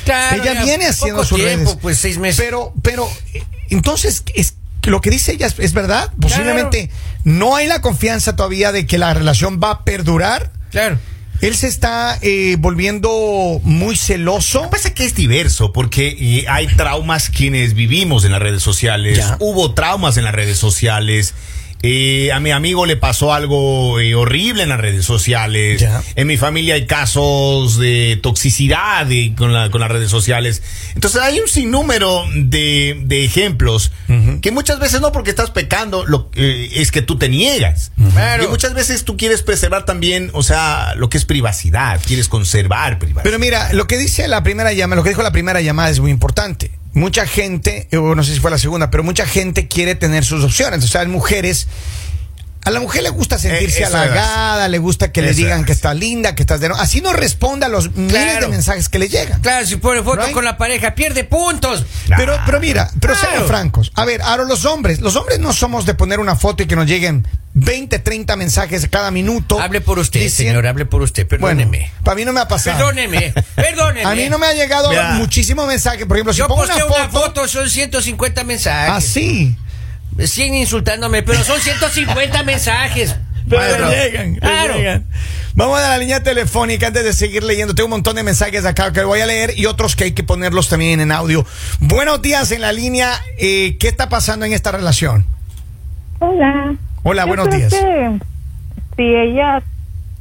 Claro, 0.04 0.42
ella 0.42 0.62
viene 0.64 0.86
haciendo 0.86 1.16
poco 1.16 1.28
sus 1.28 1.38
tiempo, 1.38 1.70
redes. 1.70 1.78
pues 1.82 1.98
seis 1.98 2.16
meses. 2.18 2.42
Pero, 2.42 2.72
pero, 2.82 3.06
eh, 3.34 3.42
entonces, 3.68 4.24
es, 4.34 4.54
lo 4.84 5.00
que 5.00 5.10
dice 5.10 5.32
ella 5.32 5.46
es, 5.46 5.58
es 5.58 5.72
verdad. 5.72 6.10
Posiblemente 6.20 6.90
no 7.24 7.56
hay 7.56 7.66
la 7.66 7.80
confianza 7.80 8.36
todavía 8.36 8.72
de 8.72 8.86
que 8.86 8.96
la 8.98 9.12
relación 9.12 9.60
va 9.62 9.70
a 9.70 9.84
perdurar. 9.84 10.52
Claro. 10.70 10.98
Él 11.40 11.56
se 11.56 11.68
está 11.68 12.18
eh, 12.20 12.56
volviendo 12.58 13.60
muy 13.62 13.96
celoso. 13.96 14.58
Lo 14.58 14.64
que 14.64 14.76
pasa 14.76 14.88
es 14.88 14.94
que 14.94 15.04
es 15.06 15.14
diverso, 15.14 15.72
porque 15.72 16.44
hay 16.48 16.66
traumas 16.68 17.30
quienes 17.30 17.72
vivimos 17.74 18.24
en 18.24 18.32
las 18.32 18.42
redes 18.42 18.62
sociales. 18.62 19.18
Ya. 19.18 19.36
Hubo 19.40 19.72
traumas 19.72 20.18
en 20.18 20.24
las 20.24 20.34
redes 20.34 20.58
sociales. 20.58 21.34
Eh, 21.82 22.30
a 22.32 22.40
mi 22.40 22.50
amigo 22.50 22.84
le 22.84 22.96
pasó 22.96 23.32
algo 23.32 23.98
eh, 24.00 24.14
horrible 24.14 24.62
en 24.64 24.68
las 24.68 24.80
redes 24.80 25.04
sociales. 25.06 25.80
Ya. 25.80 26.02
En 26.14 26.26
mi 26.26 26.36
familia 26.36 26.74
hay 26.74 26.86
casos 26.86 27.78
de 27.78 28.18
toxicidad 28.22 29.06
de- 29.06 29.32
con, 29.36 29.52
la- 29.54 29.70
con 29.70 29.80
las 29.80 29.90
redes 29.90 30.10
sociales. 30.10 30.62
Entonces 30.94 31.22
hay 31.22 31.40
un 31.40 31.48
sinnúmero 31.48 32.24
de, 32.34 33.00
de 33.04 33.24
ejemplos 33.24 33.92
que 34.42 34.50
muchas 34.50 34.78
veces 34.78 35.00
no 35.00 35.12
porque 35.12 35.30
estás 35.30 35.50
pecando, 35.50 36.04
lo, 36.04 36.30
eh, 36.34 36.68
es 36.74 36.90
que 36.92 37.00
tú 37.02 37.16
te 37.16 37.28
niegas. 37.28 37.92
Claro. 38.12 38.44
Y 38.44 38.48
muchas 38.48 38.74
veces 38.74 39.04
tú 39.04 39.16
quieres 39.16 39.42
preservar 39.42 39.84
también, 39.86 40.30
o 40.34 40.42
sea, 40.42 40.94
lo 40.96 41.08
que 41.08 41.16
es 41.16 41.24
privacidad, 41.24 42.00
quieres 42.06 42.28
conservar 42.28 42.98
privacidad. 42.98 43.22
Pero 43.24 43.38
mira, 43.38 43.72
lo 43.72 43.86
que 43.86 43.96
dice 43.96 44.28
la 44.28 44.42
primera 44.42 44.72
llamada, 44.72 44.96
lo 44.96 45.02
que 45.02 45.10
dijo 45.10 45.22
la 45.22 45.32
primera 45.32 45.60
llamada 45.60 45.88
es 45.90 46.00
muy 46.00 46.10
importante. 46.10 46.72
Mucha 46.92 47.26
gente, 47.26 47.88
o 47.96 48.14
no 48.14 48.24
sé 48.24 48.34
si 48.34 48.40
fue 48.40 48.50
la 48.50 48.58
segunda, 48.58 48.90
pero 48.90 49.04
mucha 49.04 49.24
gente 49.26 49.68
quiere 49.68 49.94
tener 49.94 50.24
sus 50.24 50.42
opciones. 50.44 50.84
O 50.84 50.88
sea, 50.88 51.02
hay 51.02 51.06
mujeres. 51.08 51.68
A 52.62 52.70
la 52.70 52.80
mujer 52.80 53.02
le 53.02 53.08
gusta 53.08 53.38
sentirse 53.38 53.80
Eh, 53.80 53.84
eso 53.84 53.96
halagada, 53.96 54.68
le 54.68 54.76
gusta 54.78 55.10
que 55.12 55.22
le 55.22 55.32
digan 55.32 55.60
es. 55.60 55.66
que 55.66 55.72
está 55.72 55.94
linda, 55.94 56.34
que 56.34 56.42
estás 56.42 56.60
de 56.60 56.68
no. 56.68 56.74
Así 56.74 57.00
no 57.00 57.12
responde 57.14 57.64
a 57.64 57.70
los 57.70 57.94
miles 57.96 58.40
de 58.40 58.48
mensajes 58.48 58.90
que 58.90 58.98
le 58.98 59.08
llegan. 59.08 59.40
Claro, 59.40 59.66
si 59.66 59.76
pone 59.76 60.02
foto 60.02 60.30
con 60.32 60.44
la 60.44 60.58
pareja, 60.58 60.94
pierde 60.94 61.24
puntos. 61.24 61.84
Pero, 62.14 62.38
pero 62.44 62.60
mira, 62.60 62.90
pero 63.00 63.14
Claro. 63.14 63.30
sean 63.36 63.46
francos. 63.46 63.92
A 63.94 64.04
ver, 64.04 64.20
ahora 64.20 64.44
los 64.44 64.66
hombres, 64.66 65.00
los 65.00 65.16
hombres 65.16 65.38
no 65.38 65.54
somos 65.54 65.86
de 65.86 65.94
poner 65.94 66.20
una 66.20 66.36
foto 66.36 66.62
y 66.62 66.66
que 66.66 66.76
nos 66.76 66.86
lleguen 66.86 67.26
20, 67.54 67.98
30 67.98 68.36
mensajes 68.36 68.86
cada 68.88 69.10
minuto. 69.10 69.60
Hable 69.60 69.80
por 69.80 69.98
usted, 69.98 70.20
Dicien- 70.20 70.48
señor, 70.50 70.66
hable 70.66 70.86
por 70.86 71.02
usted. 71.02 71.26
Bueno, 71.28 71.58
Perdóneme. 71.58 71.90
para 72.04 72.14
mí 72.14 72.24
no 72.24 72.32
me 72.32 72.40
ha 72.40 72.48
pasado. 72.48 72.76
Perdóneme, 72.78 73.34
perdóneme. 73.56 74.04
A 74.08 74.14
mí 74.14 74.28
no 74.28 74.38
me 74.38 74.46
ha 74.46 74.52
llegado 74.54 74.90
Mira. 74.90 75.14
muchísimos 75.14 75.66
mensajes. 75.66 76.06
Por 76.06 76.16
ejemplo, 76.16 76.32
si 76.32 76.38
Yo 76.38 76.48
pongo 76.48 76.62
una 76.62 76.74
una 76.76 76.84
foto, 76.86 77.10
foto, 77.10 77.48
son 77.48 77.68
150 77.68 78.44
mensajes. 78.44 78.90
así. 78.94 79.56
100 80.18 80.54
insultándome, 80.54 81.22
pero 81.22 81.42
son 81.44 81.60
150 81.60 82.42
mensajes. 82.44 83.16
Pero 83.48 83.90
llegan, 83.90 84.36
Claro. 84.36 84.76
llegan. 84.76 85.06
Vamos 85.54 85.80
a 85.80 85.88
la 85.88 85.98
línea 85.98 86.22
telefónica 86.22 86.86
antes 86.86 87.02
de 87.02 87.12
seguir 87.12 87.42
leyendo. 87.42 87.74
Tengo 87.74 87.86
un 87.86 87.90
montón 87.92 88.14
de 88.14 88.22
mensajes 88.22 88.64
acá 88.64 88.92
que 88.92 89.02
voy 89.02 89.20
a 89.20 89.26
leer 89.26 89.54
y 89.58 89.66
otros 89.66 89.96
que 89.96 90.04
hay 90.04 90.12
que 90.12 90.22
ponerlos 90.22 90.68
también 90.68 91.00
en 91.00 91.10
audio. 91.10 91.44
Buenos 91.80 92.22
días 92.22 92.52
en 92.52 92.60
la 92.60 92.70
línea. 92.72 93.20
Eh, 93.38 93.76
¿Qué 93.80 93.88
está 93.88 94.08
pasando 94.08 94.46
en 94.46 94.52
esta 94.52 94.70
relación? 94.70 95.26
Hola. 96.20 96.76
Hola, 97.02 97.22
Yo 97.22 97.28
buenos 97.28 97.48
creo 97.48 97.58
días. 97.58 97.72
que 97.72 98.18
si 98.96 99.02
ella 99.14 99.62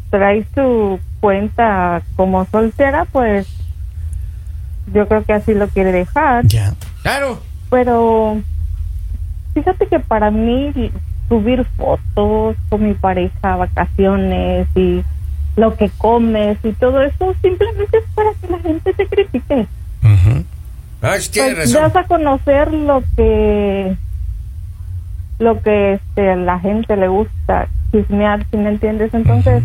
trae 0.10 0.46
su 0.56 1.00
cuenta 1.20 2.02
como 2.16 2.46
soltera, 2.46 3.06
pues 3.06 3.48
yo 4.94 5.08
creo 5.08 5.24
que 5.24 5.34
así 5.34 5.54
lo 5.54 5.68
quiere 5.68 5.92
dejar. 5.92 6.46
Ya. 6.48 6.74
Claro. 7.02 7.42
Pero 7.70 8.42
fíjate 9.54 9.88
que 9.88 10.00
para 10.00 10.32
mí 10.32 10.72
subir 11.28 11.66
fotos 11.78 12.56
con 12.70 12.84
mi 12.88 12.94
pareja, 12.94 13.56
vacaciones 13.58 14.68
y 14.76 15.04
lo 15.56 15.76
que 15.76 15.90
comes 15.98 16.58
y 16.64 16.72
todo 16.74 17.02
eso 17.02 17.36
simplemente 17.42 17.98
es 17.98 18.04
para 18.16 18.32
que 18.42 18.48
la 18.48 18.60
gente 18.60 18.94
te 18.94 19.06
critique. 19.08 19.68
Ujú. 20.04 20.44
Ah, 21.02 21.16
sí 21.20 21.30
tiene 21.32 21.56
Pues 21.56 21.74
razón. 21.74 21.92
das 21.94 21.96
a 22.04 22.08
conocer 22.08 22.74
lo 22.74 23.04
que 23.16 23.96
lo 25.40 25.62
que 25.62 25.94
este, 25.94 26.32
a 26.32 26.36
la 26.36 26.60
gente 26.60 26.96
le 26.96 27.08
gusta 27.08 27.68
chismear, 27.92 28.46
si 28.52 28.58
me 28.58 28.70
entiendes. 28.70 29.14
Entonces, 29.14 29.64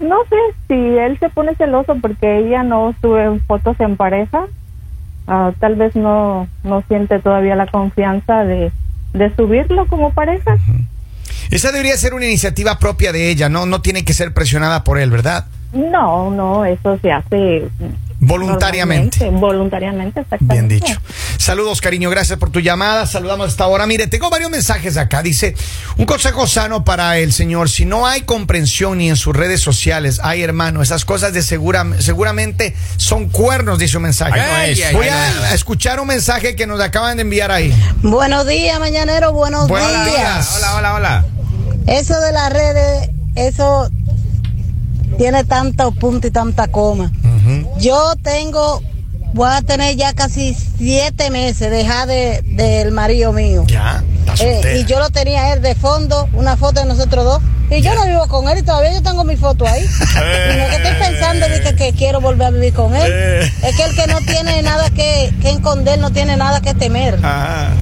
no 0.00 0.16
sé 0.28 0.36
si 0.66 0.74
él 0.74 1.18
se 1.18 1.28
pone 1.28 1.54
celoso 1.54 1.96
porque 2.00 2.38
ella 2.38 2.62
no 2.62 2.94
sube 3.00 3.40
fotos 3.46 3.78
en 3.80 3.96
pareja, 3.96 4.46
ah, 5.26 5.52
tal 5.58 5.76
vez 5.76 5.96
no, 5.96 6.46
no 6.64 6.82
siente 6.88 7.18
todavía 7.20 7.56
la 7.56 7.66
confianza 7.66 8.44
de, 8.44 8.70
de 9.14 9.34
subirlo 9.34 9.86
como 9.86 10.12
pareja. 10.12 10.56
Esa 11.50 11.72
debería 11.72 11.96
ser 11.96 12.14
una 12.14 12.26
iniciativa 12.26 12.78
propia 12.78 13.12
de 13.12 13.30
ella, 13.30 13.48
no, 13.48 13.64
no 13.64 13.80
tiene 13.80 14.04
que 14.04 14.12
ser 14.12 14.34
presionada 14.34 14.84
por 14.84 14.98
él, 14.98 15.10
¿verdad? 15.10 15.46
No, 15.72 16.30
no, 16.30 16.64
eso 16.64 16.98
se 16.98 17.10
hace 17.10 17.68
Voluntariamente. 18.20 19.30
Voluntariamente, 19.30 20.20
exactamente. 20.20 20.54
Bien 20.54 20.68
dicho. 20.68 21.00
Saludos, 21.36 21.80
cariño. 21.80 22.10
Gracias 22.10 22.38
por 22.38 22.50
tu 22.50 22.60
llamada. 22.60 23.06
Saludamos 23.06 23.48
hasta 23.48 23.64
ahora. 23.64 23.86
Mire, 23.86 24.08
tengo 24.08 24.28
varios 24.28 24.50
mensajes 24.50 24.96
acá. 24.96 25.22
Dice, 25.22 25.54
un 25.96 26.04
consejo 26.04 26.46
sano 26.46 26.84
para 26.84 27.18
el 27.18 27.32
señor. 27.32 27.70
Si 27.70 27.84
no 27.84 28.06
hay 28.06 28.22
comprensión 28.22 28.98
ni 28.98 29.08
en 29.08 29.16
sus 29.16 29.36
redes 29.36 29.60
sociales, 29.60 30.20
ay 30.22 30.42
hermano, 30.42 30.82
esas 30.82 31.04
cosas 31.04 31.32
de 31.32 31.42
segura, 31.42 31.86
seguramente 32.00 32.74
son 32.96 33.28
cuernos, 33.28 33.78
dice 33.78 33.96
un 33.96 34.02
mensaje. 34.04 34.40
Ay, 34.40 34.72
es. 34.72 34.92
Voy 34.92 35.06
Ay, 35.06 35.34
a, 35.50 35.54
escuchar 35.54 36.00
un 36.00 36.08
mensaje 36.08 36.56
que 36.56 36.66
nos 36.66 36.80
acaban 36.80 37.16
de 37.16 37.22
enviar 37.22 37.52
ahí. 37.52 37.72
Buenos 38.02 38.46
días, 38.46 38.80
mañanero, 38.80 39.32
buenos, 39.32 39.68
Buenos 39.68 39.90
días. 40.06 40.06
días. 40.16 40.54
Hola, 40.56 40.76
hola, 40.76 40.94
hola. 40.94 41.24
Eso 41.86 42.20
de 42.20 42.32
las 42.32 42.52
redes, 42.52 43.10
eso 43.36 43.88
tiene 45.16 45.44
tantos 45.44 45.94
puntos 45.96 46.28
y 46.28 46.32
tanta 46.32 46.68
coma. 46.68 47.12
Yo 47.78 48.14
tengo, 48.22 48.82
voy 49.34 49.50
a 49.52 49.62
tener 49.62 49.96
ya 49.96 50.12
casi 50.12 50.54
siete 50.54 51.30
meses 51.30 51.70
dejada 51.70 52.06
de, 52.06 52.42
del 52.44 52.90
marido 52.92 53.32
mío. 53.32 53.64
Ya, 53.66 54.02
Eh, 54.40 54.80
y 54.80 54.84
yo 54.84 54.98
lo 54.98 55.10
tenía 55.10 55.52
él 55.52 55.62
de 55.62 55.74
fondo, 55.74 56.28
una 56.32 56.56
foto 56.56 56.80
de 56.80 56.86
nosotros 56.86 57.24
dos. 57.24 57.42
Y 57.70 57.82
yo 57.82 57.94
no 57.94 58.06
vivo 58.06 58.26
con 58.28 58.48
él 58.48 58.58
y 58.58 58.62
todavía 58.62 58.94
yo 58.94 59.02
tengo 59.02 59.24
mi 59.24 59.36
foto 59.36 59.66
ahí. 59.66 59.82
y 60.52 60.58
no 60.58 60.68
que 60.68 60.76
estoy 60.76 60.94
pensando 60.98 61.48
de 61.48 61.60
que, 61.60 61.74
que 61.74 61.92
quiero 61.92 62.20
volver 62.20 62.46
a 62.46 62.50
vivir 62.50 62.72
con 62.72 62.94
él. 62.96 63.10
Eh. 63.12 63.52
Es 63.62 63.76
que 63.76 63.84
el 63.84 63.94
que 63.94 64.06
no 64.06 64.18
tiene 64.20 64.62
nada 64.62 64.88
que, 64.90 65.34
que 65.42 65.50
esconder 65.50 65.98
no 65.98 66.10
tiene 66.10 66.36
nada 66.36 66.60
que 66.62 66.72
temer. 66.74 67.18
Ajá. 67.22 67.72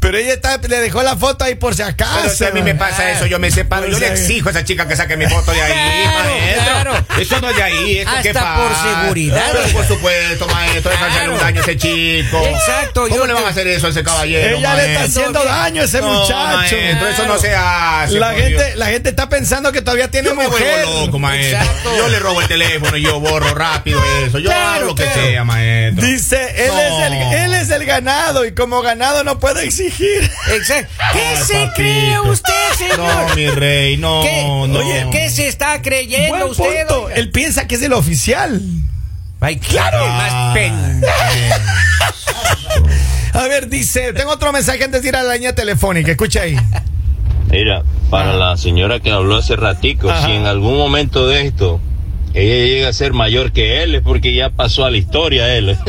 Pero 0.00 0.16
ella 0.18 0.34
está- 0.34 0.58
le 0.58 0.80
dejó 0.80 1.02
la 1.02 1.16
foto 1.16 1.44
ahí 1.44 1.54
por 1.56 1.74
si 1.74 1.82
acaso. 1.82 2.18
Pero 2.22 2.34
si 2.34 2.44
a 2.44 2.50
mí 2.50 2.62
me 2.62 2.74
pasa 2.74 3.10
eso, 3.10 3.26
yo 3.26 3.38
me 3.38 3.50
separo. 3.50 3.82
Pues 3.86 3.92
Yo 3.94 3.98
le 4.00 4.12
exijo 4.12 4.48
a 4.48 4.52
esa 4.52 4.64
chica 4.64 4.86
que 4.86 4.96
saque 4.96 5.16
mi 5.16 5.26
foto 5.26 5.50
de 5.52 5.60
ahí, 5.62 5.72
Claro, 5.72 6.30
maestro. 6.30 6.64
claro. 6.64 7.06
Eso 7.18 7.40
no 7.40 7.50
es 7.50 7.56
de 7.56 7.62
ahí. 7.62 7.98
¿esto 7.98 8.12
qué 8.22 8.28
Hasta 8.30 8.54
por 8.56 8.68
pasa? 8.68 9.00
seguridad. 9.02 9.44
Pero 9.52 9.68
por 9.72 9.86
supuesto, 9.86 10.46
maestro. 10.48 10.90
Deja 10.92 11.06
hacerle 11.06 11.28
un 11.30 11.34
Claro. 11.38 11.44
daño 11.44 11.60
a 11.60 11.62
ese 11.64 11.76
chico. 11.76 12.42
Exacto, 12.46 13.02
¿Cómo 13.02 13.16
yo 13.16 13.26
le 13.26 13.32
van 13.32 13.44
a 13.44 13.48
hacer 13.48 13.66
eso 13.66 13.86
a 13.86 13.90
ese 13.90 14.02
caballero? 14.04 14.56
Ella 14.58 14.74
le 14.74 14.92
está 14.92 15.04
haciendo 15.04 15.44
daño 15.44 15.82
a 15.82 15.84
ese 15.84 16.00
No, 16.00 16.06
muchacho. 16.12 16.56
maestro, 16.56 17.08
eso 17.08 17.26
no 17.26 17.38
se 17.38 17.54
hace. 17.54 18.18
La 18.18 18.28
por 18.32 18.36
Dios. 18.36 18.48
gente, 18.62 18.76
la 18.76 18.86
gente 18.86 19.08
está 19.10 19.28
pensando 19.28 19.72
que 19.72 19.82
todavía 19.82 20.08
tiene 20.10 20.28
Yo 20.28 20.34
me 20.36 20.46
mujer. 20.46 20.84
vuelvo 20.86 21.06
loco, 21.06 21.18
maestro. 21.18 21.58
Exacto. 21.58 21.96
Yo 21.96 22.08
le 22.08 22.18
robo 22.20 22.40
el 22.40 22.48
teléfono 22.48 22.96
y 22.96 23.02
yo 23.02 23.20
borro 23.20 23.54
rápido 23.54 24.00
eso. 24.24 24.38
Yo 24.38 24.50
Claro, 24.50 24.68
hago 24.70 24.84
lo 24.86 24.94
que 24.94 25.02
claro. 25.04 25.22
sea, 25.22 25.44
maestro. 25.44 26.06
Dice, 26.06 26.64
él, 26.66 26.68
No. 26.68 26.78
es 26.80 27.06
el, 27.06 27.12
él 27.44 27.54
es 27.54 27.70
el 27.70 27.84
ganado 27.84 28.44
y 28.44 28.54
como 28.54 28.80
ganado 28.82 29.24
no 29.24 29.38
puede 29.38 29.62
exigir. 29.88 30.30
Exacto. 30.52 30.92
¿Qué 31.12 31.20
Ay, 31.20 31.36
se 31.44 31.52
papito. 31.54 31.74
cree 31.74 32.20
usted, 32.20 32.72
señor? 32.76 32.98
No, 32.98 33.34
mi 33.34 33.46
rey, 33.48 33.96
no, 33.96 34.22
¿Qué, 34.22 34.42
no. 34.44 34.78
Oye, 34.78 35.06
¿qué 35.10 35.30
se 35.30 35.48
está 35.48 35.80
creyendo 35.82 36.36
Buen 36.36 36.50
usted? 36.50 36.86
punto. 36.86 37.10
Él 37.10 37.30
piensa 37.30 37.66
que 37.66 37.74
es 37.76 37.82
el 37.82 37.92
oficial. 37.92 38.60
Ay, 39.40 39.56
claro, 39.58 40.06
más 40.06 40.30
Ah, 40.32 40.50
pen. 40.54 41.02
A 43.34 43.42
ver, 43.46 43.68
dice, 43.68 44.12
tengo 44.12 44.32
otro 44.32 44.52
mensaje 44.52 44.82
antes 44.82 45.02
de 45.02 45.08
ir 45.10 45.16
a 45.16 45.22
la 45.22 45.34
línea 45.34 45.54
telefónica. 45.54 46.10
Escucha 46.10 46.40
ahí. 46.42 46.56
Mira, 47.50 47.82
para 48.10 48.32
la 48.34 48.56
señora 48.56 49.00
que 49.00 49.10
habló 49.12 49.36
hace 49.36 49.54
ratico, 49.56 50.10
Ajá. 50.10 50.26
si 50.26 50.32
en 50.32 50.46
algún 50.46 50.76
momento 50.76 51.26
de 51.28 51.46
esto 51.46 51.80
ella 52.34 52.66
llega 52.66 52.88
a 52.88 52.92
ser 52.92 53.12
mayor 53.14 53.52
que 53.52 53.82
él, 53.82 53.94
es 53.94 54.02
porque 54.02 54.34
ya 54.34 54.50
pasó 54.50 54.84
a 54.84 54.90
la 54.90 54.98
historia 54.98 55.54
él. 55.54 55.78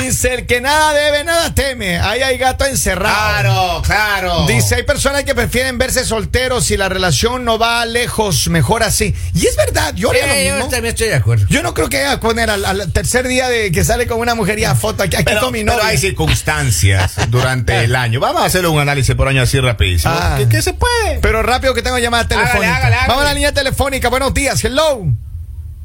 Dice, 0.00 0.34
el 0.34 0.46
que 0.46 0.60
nada 0.60 0.92
debe, 0.92 1.24
nada 1.24 1.54
teme. 1.54 1.98
Ahí 1.98 2.22
hay 2.22 2.38
gato 2.38 2.64
encerrado. 2.64 3.14
Claro, 3.40 3.82
claro. 3.84 4.46
Dice, 4.46 4.76
hay 4.76 4.82
personas 4.82 5.24
que 5.24 5.34
prefieren 5.34 5.78
verse 5.78 6.04
solteros 6.04 6.64
si 6.66 6.76
la 6.76 6.88
relación 6.88 7.44
no 7.44 7.58
va 7.58 7.84
lejos, 7.86 8.48
mejor 8.48 8.82
así. 8.82 9.14
Y 9.34 9.46
es 9.46 9.56
verdad, 9.56 9.94
yo 9.94 10.10
haría 10.10 10.26
lo 10.26 10.32
Eh, 10.32 10.46
yo 10.48 10.54
mismo. 10.56 10.70
también 10.70 10.92
estoy 10.94 11.08
de 11.08 11.14
acuerdo. 11.14 11.46
Yo 11.48 11.62
no 11.62 11.74
creo 11.74 11.88
que 11.88 11.98
vaya 11.98 12.12
a 12.12 12.20
poner 12.20 12.50
al, 12.50 12.64
al 12.64 12.92
tercer 12.92 13.26
día 13.28 13.48
de 13.48 13.70
que 13.72 13.84
sale 13.84 14.06
con 14.06 14.18
una 14.20 14.34
mujer 14.34 14.58
y 14.58 14.64
a 14.64 14.74
foto 14.74 15.02
aquí, 15.02 15.16
aquí 15.16 15.24
pero, 15.26 15.40
con 15.40 15.52
mi 15.52 15.64
pero 15.64 15.76
novia. 15.76 15.88
hay 15.88 15.98
circunstancias 15.98 17.14
durante 17.28 17.84
el 17.84 17.94
año. 17.96 18.20
Vamos 18.20 18.42
a 18.42 18.46
hacerle 18.46 18.68
un 18.68 18.78
análisis 18.80 19.14
por 19.14 19.28
año 19.28 19.42
así 19.42 19.58
rapidísimo. 19.60 20.14
Ah. 20.16 20.34
¿Qué, 20.38 20.48
qué 20.48 20.62
se 20.62 20.72
puede? 20.72 21.18
Pero 21.20 21.42
rápido 21.42 21.74
que 21.74 21.82
tengo 21.82 21.98
llamada 21.98 22.26
telefónica. 22.28 22.76
hágale, 22.76 22.94
hágale. 22.96 23.08
Vamos 23.08 23.22
a 23.22 23.26
la 23.28 23.34
línea 23.34 23.52
telefónica. 23.52 24.08
Buenos 24.08 24.34
días, 24.34 24.62
hello. 24.64 25.06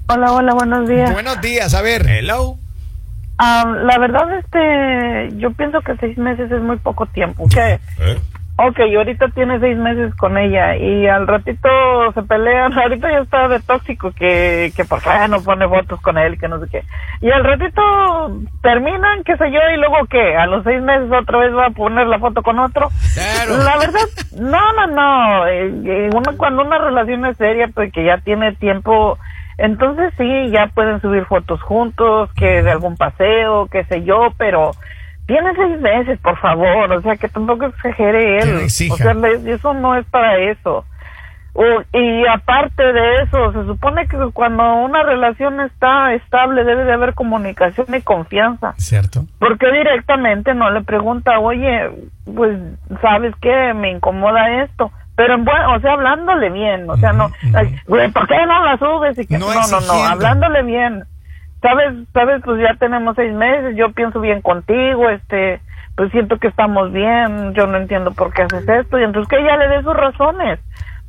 Hola, 0.07 0.31
hola, 0.33 0.53
buenos 0.53 0.87
días. 0.89 1.11
Buenos 1.13 1.39
días, 1.41 1.73
a 1.73 1.81
ver. 1.81 2.07
Hello. 2.07 2.59
Ah, 3.37 3.65
la 3.83 3.97
verdad, 3.97 4.31
este, 4.37 5.37
yo 5.37 5.51
pienso 5.53 5.81
que 5.81 5.95
seis 5.97 6.17
meses 6.17 6.51
es 6.51 6.61
muy 6.61 6.77
poco 6.77 7.05
tiempo. 7.07 7.45
¿Qué? 7.53 7.79
¿Eh? 7.99 8.19
Ok, 8.55 8.81
y 8.87 8.95
ahorita 8.95 9.29
tiene 9.29 9.59
seis 9.59 9.75
meses 9.75 10.13
con 10.13 10.37
ella 10.37 10.75
y 10.75 11.07
al 11.07 11.25
ratito 11.25 11.67
se 12.13 12.21
pelean. 12.21 12.71
Ahorita 12.77 13.09
ya 13.11 13.19
está 13.19 13.47
de 13.47 13.59
tóxico 13.59 14.11
que, 14.11 14.71
que 14.75 14.85
por 14.85 15.01
qué 15.01 15.09
no 15.27 15.41
pone 15.41 15.67
fotos 15.67 15.99
con 16.01 16.19
él, 16.19 16.37
que 16.39 16.47
no 16.47 16.59
sé 16.59 16.67
qué. 16.69 16.83
Y 17.21 17.31
al 17.31 17.43
ratito 17.43 17.81
terminan, 18.61 19.23
qué 19.23 19.35
sé 19.37 19.51
yo, 19.51 19.59
y 19.73 19.77
luego 19.77 20.05
qué, 20.07 20.35
a 20.35 20.45
los 20.45 20.63
seis 20.63 20.83
meses 20.83 21.11
otra 21.11 21.39
vez 21.39 21.51
va 21.55 21.65
a 21.67 21.71
poner 21.71 22.05
la 22.05 22.19
foto 22.19 22.43
con 22.43 22.59
otro. 22.59 22.89
Claro. 23.15 23.57
La 23.63 23.77
verdad, 23.79 24.07
no, 24.39 24.73
no, 24.73 24.87
no. 24.87 25.47
eh, 25.47 25.73
eh, 25.85 26.09
uno, 26.13 26.37
cuando 26.37 26.61
una 26.63 26.77
relación 26.77 27.25
es 27.25 27.37
seria, 27.37 27.69
pues 27.73 27.91
que 27.91 28.05
ya 28.05 28.19
tiene 28.19 28.53
tiempo, 28.53 29.17
entonces 29.57 30.13
sí, 30.17 30.49
ya 30.51 30.67
pueden 30.67 30.99
subir 31.01 31.25
fotos 31.25 31.61
juntos, 31.61 32.31
que 32.33 32.61
de 32.63 32.71
algún 32.71 32.95
paseo, 32.97 33.67
qué 33.71 33.83
sé 33.85 34.03
yo, 34.03 34.33
pero 34.37 34.71
tiene 35.25 35.53
seis 35.55 35.79
meses, 35.79 36.19
por 36.19 36.37
favor, 36.39 36.91
o 36.91 37.01
sea, 37.01 37.15
que 37.15 37.29
tampoco 37.29 37.65
exagere 37.65 38.39
él. 38.39 38.49
O 38.91 38.97
sea, 38.97 39.13
eso 39.45 39.73
no 39.73 39.95
es 39.95 40.05
para 40.07 40.37
eso. 40.37 40.85
O- 41.55 41.83
y 41.95 42.25
aparte 42.25 42.81
de 42.81 43.21
eso, 43.21 43.51
se 43.53 43.63
supone 43.65 44.07
que 44.07 44.17
cuando 44.33 44.73
una 44.77 45.03
relación 45.03 45.61
está 45.61 46.11
estable 46.15 46.63
debe 46.63 46.83
de 46.83 46.93
haber 46.93 47.13
comunicación 47.13 47.85
y 47.95 48.01
confianza. 48.01 48.73
Cierto. 48.77 49.25
Porque 49.37 49.71
directamente 49.71 50.55
no 50.55 50.71
le 50.71 50.81
pregunta, 50.81 51.37
oye, 51.39 51.91
pues, 52.35 52.57
¿sabes 53.01 53.35
qué? 53.39 53.71
Me 53.75 53.91
incomoda 53.91 54.63
esto. 54.63 54.91
Pero, 55.15 55.35
en 55.35 55.45
buen- 55.45 55.61
o 55.65 55.79
sea, 55.79 55.93
hablándole 55.93 56.49
bien, 56.49 56.89
o 56.89 56.97
sea, 56.97 57.13
no, 57.13 57.29
¿por 57.87 58.27
qué 58.27 58.45
no 58.47 58.65
la 58.65 58.77
subes? 58.77 59.17
Y 59.19 59.27
que, 59.27 59.37
No 59.37 59.47
no, 59.53 59.53
no, 59.67 59.81
no, 59.81 60.03
hablándole 60.05 60.63
bien. 60.63 61.03
¿Sabes? 61.61 61.93
¿Sabes? 62.13 62.41
Pues 62.43 62.59
ya 62.61 62.73
tenemos 62.75 63.15
seis 63.15 63.33
meses, 63.33 63.75
yo 63.77 63.91
pienso 63.93 64.19
bien 64.19 64.41
contigo, 64.41 65.09
este, 65.09 65.61
pues 65.95 66.11
siento 66.11 66.37
que 66.37 66.47
estamos 66.47 66.91
bien, 66.91 67.53
yo 67.53 67.67
no 67.67 67.77
entiendo 67.77 68.11
por 68.11 68.33
qué 68.33 68.41
haces 68.41 68.67
esto, 68.67 68.99
y 68.99 69.03
entonces 69.03 69.29
que 69.29 69.39
ella 69.39 69.55
le 69.57 69.67
dé 69.69 69.83
sus 69.83 69.95
razones. 69.95 70.59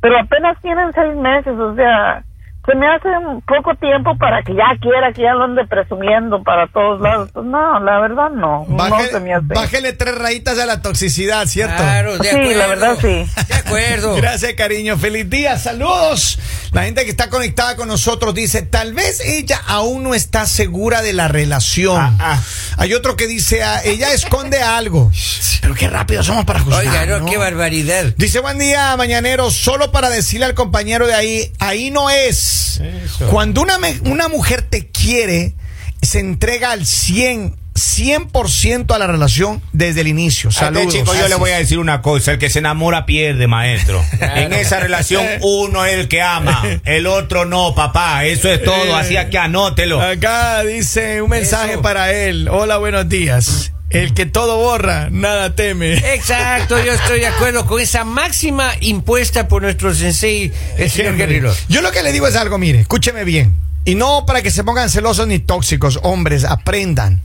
Pero 0.01 0.17
apenas 0.19 0.57
tienen 0.61 0.93
seis 0.93 1.15
meses, 1.15 1.57
o 1.59 1.75
sea, 1.75 2.23
se 2.65 2.75
me 2.75 2.87
hace 2.87 3.09
un 3.09 3.41
poco 3.41 3.75
tiempo 3.75 4.17
para 4.17 4.41
que 4.43 4.53
ya 4.55 4.75
quiera 4.81 5.13
que 5.13 5.21
ya 5.21 5.33
lo 5.33 5.43
ande 5.43 5.65
presumiendo 5.67 6.41
para 6.43 6.67
todos 6.67 6.99
lados. 7.01 7.29
Pues 7.33 7.45
no, 7.45 7.79
la 7.79 7.99
verdad 7.99 8.29
no. 8.31 8.65
no 8.67 8.75
Bájale, 8.75 9.09
se 9.09 9.19
me 9.19 9.33
hace. 9.33 9.93
tres 9.93 10.15
rayitas 10.17 10.57
a 10.59 10.65
la 10.65 10.81
toxicidad, 10.81 11.45
¿cierto? 11.47 11.77
Claro, 11.77 12.17
de 12.17 12.29
Sí, 12.29 12.35
acuerdo. 12.35 12.57
la 12.57 12.67
verdad, 12.67 12.97
sí. 12.99 13.43
De 13.47 13.53
acuerdo. 13.55 14.15
Gracias, 14.17 14.53
cariño. 14.53 14.97
Feliz 14.97 15.29
día. 15.29 15.57
Saludos. 15.59 16.39
La 16.71 16.83
gente 16.83 17.03
que 17.05 17.09
está 17.11 17.29
conectada 17.29 17.75
con 17.75 17.87
nosotros 17.87 18.33
dice, 18.33 18.61
tal 18.63 18.93
vez 18.93 19.21
ella 19.21 19.59
aún 19.67 20.03
no 20.03 20.13
está 20.15 20.45
segura 20.45 21.01
de 21.01 21.13
la 21.13 21.27
relación. 21.27 22.01
Ah, 22.01 22.13
ah. 22.19 22.41
Hay 22.77 22.93
otro 22.93 23.15
que 23.15 23.27
dice, 23.27 23.63
ah, 23.63 23.81
ella 23.85 24.11
esconde 24.11 24.61
algo. 24.61 25.11
Pero 25.61 25.73
qué 25.75 25.87
rápido 25.89 26.23
somos 26.23 26.45
para 26.45 26.59
juzgar. 26.59 26.81
Oiga, 26.85 27.05
no, 27.05 27.19
¿no? 27.19 27.25
qué 27.25 27.37
barbaridad. 27.37 28.05
Dice, 28.17 28.39
buen 28.39 28.59
día, 28.59 28.95
mañanero, 28.97 29.49
solo 29.51 29.91
para 29.91 30.09
decirle 30.09 30.45
al 30.45 30.53
compañero 30.53 31.07
de 31.07 31.13
ahí, 31.13 31.53
ahí 31.59 31.91
no 31.91 32.09
es. 32.09 32.54
Eso. 32.81 33.27
Cuando 33.27 33.61
una, 33.61 33.77
una 34.05 34.27
mujer 34.27 34.61
te 34.61 34.87
quiere, 34.87 35.55
se 36.01 36.19
entrega 36.19 36.71
al 36.71 36.85
100, 36.85 37.55
100% 37.73 38.93
a 38.93 38.97
la 38.97 39.07
relación 39.07 39.61
desde 39.73 40.01
el 40.01 40.07
inicio. 40.07 40.49
Este 40.49 40.61
Saludos. 40.61 40.93
chico, 40.93 41.13
yo 41.13 41.27
le 41.27 41.35
voy 41.35 41.51
a 41.51 41.57
decir 41.57 41.79
una 41.79 42.01
cosa: 42.01 42.31
el 42.33 42.39
que 42.39 42.49
se 42.49 42.59
enamora 42.59 43.05
pierde, 43.05 43.47
maestro. 43.47 44.03
En 44.19 44.53
esa 44.53 44.79
relación, 44.79 45.25
uno 45.41 45.85
es 45.85 45.93
el 45.93 46.07
que 46.07 46.21
ama, 46.21 46.63
el 46.85 47.07
otro 47.07 47.45
no, 47.45 47.75
papá. 47.75 48.25
Eso 48.25 48.49
es 48.51 48.63
todo. 48.63 48.95
Así 48.95 49.15
que 49.29 49.37
anótelo. 49.37 50.01
Acá 50.01 50.63
dice 50.63 51.21
un 51.21 51.29
mensaje 51.29 51.73
Eso. 51.73 51.81
para 51.81 52.13
él. 52.13 52.47
Hola, 52.49 52.77
buenos 52.77 53.09
días. 53.09 53.71
El 53.89 54.13
que 54.13 54.25
todo 54.25 54.57
borra, 54.57 55.09
nada 55.11 55.55
teme. 55.55 55.93
Exacto, 56.15 56.83
yo 56.83 56.91
estoy 56.93 57.19
de 57.19 57.27
acuerdo 57.27 57.65
con 57.65 57.79
esa 57.79 58.03
máxima 58.03 58.71
impuesta 58.81 59.47
por 59.47 59.61
nuestro 59.61 59.93
sensei, 59.93 60.51
el 60.77 60.89
señor 60.89 61.15
Guerrero. 61.15 61.53
Yo 61.69 61.81
lo 61.81 61.91
que 61.91 62.01
le 62.03 62.11
digo 62.11 62.27
es 62.27 62.35
algo, 62.35 62.57
mire, 62.57 62.79
escúcheme 62.81 63.23
bien. 63.23 63.55
Y 63.85 63.93
no 63.95 64.25
para 64.25 64.41
que 64.41 64.49
se 64.49 64.63
pongan 64.63 64.89
celosos 64.89 65.27
ni 65.27 65.37
tóxicos, 65.39 65.99
hombres, 66.01 66.43
aprendan. 66.43 67.21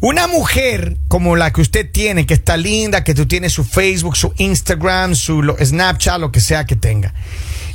Una 0.00 0.26
mujer 0.28 0.96
como 1.08 1.34
la 1.36 1.52
que 1.52 1.60
usted 1.62 1.90
tiene, 1.90 2.24
que 2.26 2.34
está 2.34 2.56
linda, 2.56 3.02
que 3.02 3.14
tú 3.14 3.26
tienes 3.26 3.52
su 3.52 3.64
Facebook, 3.64 4.16
su 4.16 4.32
Instagram, 4.36 5.16
su 5.16 5.42
lo- 5.42 5.56
Snapchat, 5.58 6.20
lo 6.20 6.30
que 6.30 6.40
sea 6.40 6.64
que 6.66 6.76
tenga. 6.76 7.12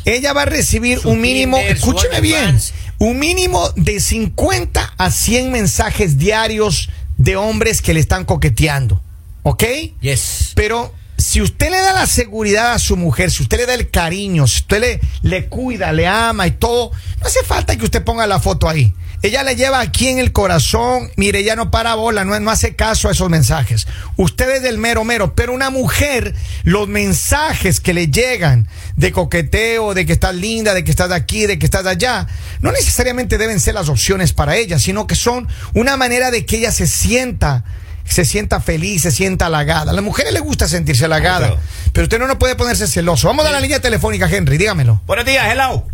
Ella 0.05 0.31
va 0.33 0.43
a 0.43 0.45
recibir 0.45 0.99
Su 0.99 1.09
un 1.09 1.21
mínimo, 1.21 1.57
Tinder, 1.57 1.75
escúcheme 1.75 2.21
bien, 2.21 2.59
un 2.99 3.19
mínimo 3.19 3.69
de 3.75 3.99
50 3.99 4.93
a 4.97 5.11
100 5.11 5.51
mensajes 5.51 6.17
diarios 6.17 6.89
de 7.21 7.35
hombres 7.35 7.81
que 7.81 7.93
le 7.93 7.99
están 7.99 8.25
coqueteando. 8.25 9.01
¿Ok? 9.43 9.63
Yes. 10.01 10.53
Pero 10.55 10.93
si 11.17 11.41
usted 11.41 11.69
le 11.69 11.77
da 11.77 11.93
la 11.93 12.07
seguridad 12.07 12.73
a 12.73 12.79
su 12.79 12.97
mujer, 12.97 13.29
si 13.29 13.43
usted 13.43 13.57
le 13.57 13.65
da 13.67 13.75
el 13.75 13.91
cariño, 13.91 14.47
si 14.47 14.61
usted 14.61 14.81
le, 14.81 15.01
le 15.21 15.47
cuida, 15.47 15.93
le 15.93 16.07
ama 16.07 16.47
y 16.47 16.51
todo, 16.51 16.91
no 17.19 17.27
hace 17.27 17.43
falta 17.43 17.75
que 17.75 17.85
usted 17.85 18.03
ponga 18.03 18.25
la 18.25 18.39
foto 18.39 18.67
ahí. 18.67 18.93
Ella 19.23 19.43
le 19.43 19.55
lleva 19.55 19.79
aquí 19.81 20.07
en 20.07 20.17
el 20.17 20.31
corazón, 20.31 21.11
mire, 21.15 21.39
ella 21.39 21.55
no 21.55 21.69
para 21.69 21.93
bola, 21.93 22.25
no, 22.25 22.39
no 22.39 22.49
hace 22.49 22.75
caso 22.75 23.07
a 23.07 23.11
esos 23.11 23.29
mensajes. 23.29 23.85
Usted 24.17 24.49
es 24.55 24.61
del 24.63 24.79
mero 24.79 25.03
mero, 25.03 25.35
pero 25.35 25.53
una 25.53 25.69
mujer, 25.69 26.33
los 26.63 26.87
mensajes 26.87 27.79
que 27.79 27.93
le 27.93 28.07
llegan 28.07 28.67
de 28.95 29.11
coqueteo, 29.11 29.93
de 29.93 30.07
que 30.07 30.13
estás 30.13 30.33
linda, 30.33 30.73
de 30.73 30.83
que 30.83 30.89
estás 30.89 31.09
de 31.09 31.15
aquí, 31.15 31.45
de 31.45 31.59
que 31.59 31.65
estás 31.65 31.83
de 31.83 31.91
allá, 31.91 32.25
no 32.61 32.71
necesariamente 32.71 33.37
deben 33.37 33.59
ser 33.59 33.75
las 33.75 33.89
opciones 33.89 34.33
para 34.33 34.55
ella, 34.55 34.79
sino 34.79 35.05
que 35.05 35.15
son 35.15 35.47
una 35.75 35.97
manera 35.97 36.31
de 36.31 36.45
que 36.45 36.57
ella 36.57 36.71
se 36.71 36.87
sienta 36.87 37.63
se 38.03 38.25
sienta 38.25 38.59
feliz, 38.59 39.03
se 39.03 39.11
sienta 39.11 39.45
halagada. 39.45 39.91
A 39.91 39.93
las 39.93 40.03
mujeres 40.03 40.33
les 40.33 40.41
gusta 40.41 40.67
sentirse 40.67 41.05
halagada, 41.05 41.47
Claro. 41.47 41.59
pero 41.93 42.03
usted 42.05 42.19
no, 42.19 42.27
no 42.27 42.37
puede 42.39 42.55
ponerse 42.55 42.85
celoso. 42.87 43.27
Vamos 43.27 43.45
a 43.45 43.51
la 43.51 43.59
línea 43.61 43.79
telefónica, 43.79 44.27
Henry, 44.29 44.57
dígamelo. 44.57 44.99
Buenos 45.05 45.23
días, 45.25 45.45
hello. 45.49 45.85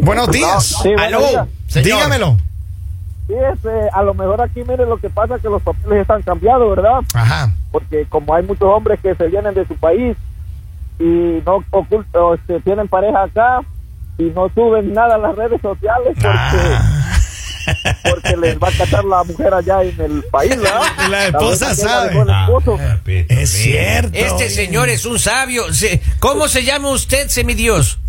Buenos 0.00 0.30
días. 0.32 0.66
Sí, 0.82 0.88
buenos 0.88 1.02
Aló. 1.06 1.28
días. 1.28 1.46
Señor. 1.70 1.98
Dígamelo. 1.98 2.36
Sí, 3.26 3.34
este, 3.52 3.88
a 3.92 4.02
lo 4.02 4.12
mejor 4.14 4.42
aquí, 4.42 4.62
mire, 4.66 4.84
lo 4.86 4.96
que 4.98 5.08
pasa 5.08 5.38
que 5.38 5.48
los 5.48 5.62
papeles 5.62 6.00
están 6.02 6.20
cambiados, 6.22 6.68
¿verdad? 6.76 7.00
Ajá. 7.14 7.52
Porque 7.70 8.04
como 8.08 8.34
hay 8.34 8.42
muchos 8.44 8.68
hombres 8.68 8.98
que 9.00 9.14
se 9.14 9.28
vienen 9.28 9.54
de 9.54 9.64
su 9.66 9.76
país 9.76 10.16
y 10.98 11.40
no 11.46 11.64
ocultan, 11.70 12.22
este, 12.34 12.60
tienen 12.60 12.88
pareja 12.88 13.22
acá 13.22 13.60
y 14.18 14.24
no 14.24 14.48
suben 14.54 14.92
nada 14.92 15.14
a 15.14 15.18
las 15.18 15.34
redes 15.36 15.60
sociales 15.62 16.12
porque, 16.14 16.28
Ah. 16.28 16.99
Porque 18.02 18.36
les 18.36 18.58
va 18.58 18.68
a 18.68 18.72
catar 18.72 19.04
la 19.04 19.22
mujer 19.24 19.52
allá 19.54 19.82
en 19.82 20.00
el 20.00 20.22
país, 20.24 20.56
¿verdad? 20.56 20.80
La 21.10 21.26
esposa 21.26 21.68
que 21.70 21.74
sabe. 21.76 22.12
el 22.20 22.28
esposo. 22.28 22.78
Es 23.28 23.50
cierto. 23.50 24.10
Este 24.16 24.48
señor 24.50 24.88
es 24.88 25.04
un 25.04 25.18
sabio. 25.18 25.64
¿Cómo 26.18 26.48
se 26.48 26.64
llama 26.64 26.90
usted, 26.90 27.28
semidios? 27.28 27.98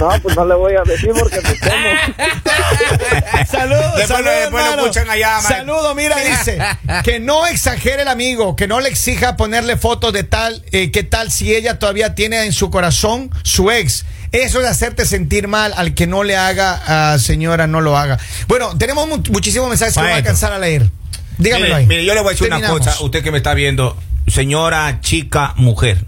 No, 0.00 0.10
pues 0.22 0.36
no 0.36 0.44
le 0.44 0.54
voy 0.56 0.74
a 0.74 0.82
decir 0.82 1.10
porque 1.18 1.40
me 1.40 1.54
temo. 1.54 1.74
Saludos, 3.50 3.96
Después- 3.96 4.08
saludos, 4.08 4.24
después 4.24 4.24
lo 4.24 4.30
hermano. 4.30 4.82
escuchan 4.82 5.10
allá, 5.10 5.34
man. 5.34 5.42
Saludo, 5.42 5.94
mira, 5.94 6.16
dice 6.20 6.58
que 7.04 7.20
no 7.20 7.46
exagere 7.46 8.02
el 8.02 8.08
amigo, 8.08 8.56
que 8.56 8.66
no 8.66 8.80
le 8.80 8.88
exija 8.88 9.36
ponerle 9.36 9.76
fotos 9.76 10.12
de 10.12 10.24
tal, 10.24 10.64
eh, 10.72 10.90
qué 10.90 11.02
tal 11.04 11.30
si 11.30 11.54
ella 11.54 11.78
todavía 11.78 12.14
tiene 12.14 12.44
en 12.44 12.52
su 12.52 12.70
corazón 12.70 13.30
su 13.44 13.70
ex. 13.70 14.04
Eso 14.34 14.58
de 14.60 14.68
hacerte 14.68 15.06
sentir 15.06 15.48
mal 15.48 15.72
al 15.76 15.94
que 15.94 16.06
no 16.06 16.22
le 16.24 16.36
haga, 16.36 17.12
a 17.14 17.18
señora, 17.18 17.66
no 17.66 17.80
lo 17.80 17.96
haga. 17.96 18.18
Bueno, 18.48 18.76
tenemos 18.76 19.06
mu- 19.08 19.22
muchísimos 19.30 19.68
mensajes 19.68 19.94
que 19.94 20.00
no 20.00 20.06
voy 20.06 20.12
a 20.14 20.16
alcanzar 20.16 20.52
a 20.52 20.58
leer. 20.58 20.90
Dígamelo 21.38 21.66
Mire, 21.66 21.74
ahí. 21.76 21.86
mire, 21.86 22.04
yo 22.04 22.14
le 22.14 22.20
voy 22.20 22.30
a 22.30 22.32
decir 22.32 22.46
una 22.52 22.68
cosa, 22.68 22.96
usted 23.00 23.22
que 23.22 23.30
me 23.30 23.38
está 23.38 23.54
viendo, 23.54 23.96
señora, 24.26 25.00
chica, 25.00 25.52
mujer. 25.56 26.04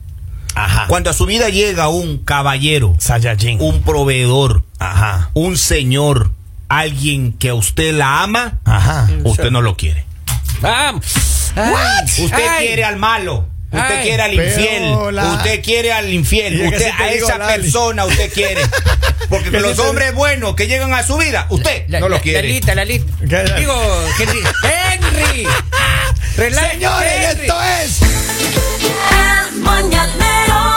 Ajá. 0.55 0.87
Cuando 0.89 1.11
a 1.11 1.13
su 1.13 1.27
vida 1.27 1.49
llega 1.51 1.89
un 1.89 2.19
caballero, 2.19 2.95
Saiyajin. 2.99 3.61
un 3.61 3.83
proveedor, 3.83 4.65
Ajá. 4.79 5.31
un 5.35 5.57
señor, 5.57 6.31
alguien 6.69 7.33
que 7.33 7.51
a 7.51 7.55
usted 7.55 7.93
la 7.95 8.23
ama, 8.23 8.59
Ajá. 8.65 9.09
usted 9.25 9.51
no 9.51 9.61
lo 9.63 9.77
quiere. 9.77 10.05
Ay, 10.63 10.95
Usted 12.25 12.49
ay. 12.49 12.67
quiere 12.67 12.85
al 12.85 12.97
malo. 12.97 13.47
Usted 13.71 14.03
quiere 14.03 14.23
al 14.23 14.35
infiel. 14.35 14.93
Usted 14.93 15.63
quiere 15.63 15.93
al 15.93 16.13
infiel. 16.13 16.67
Usted, 16.67 16.91
a 16.99 17.11
esa 17.11 17.47
persona 17.47 18.05
usted 18.05 18.33
quiere. 18.33 18.63
Porque 19.29 19.51
los 19.51 19.79
hombres 19.79 20.15
buenos 20.15 20.55
que 20.55 20.69
llegan 20.69 20.95
a 20.95 21.03
su 21.03 21.17
vida, 21.17 21.47
usted 21.51 21.89
no 21.89 22.09
los 22.09 22.21
quiere. 22.23 22.43
La 22.43 22.55
lista, 22.55 22.75
la 22.75 22.85
lista. 22.85 23.13
Digo, 23.21 24.05
Henry. 24.19 24.41
¡Henry! 24.63 25.47
Señores, 26.37 27.39
esto 27.39 27.63
es. 27.83 28.03
El 29.51 30.76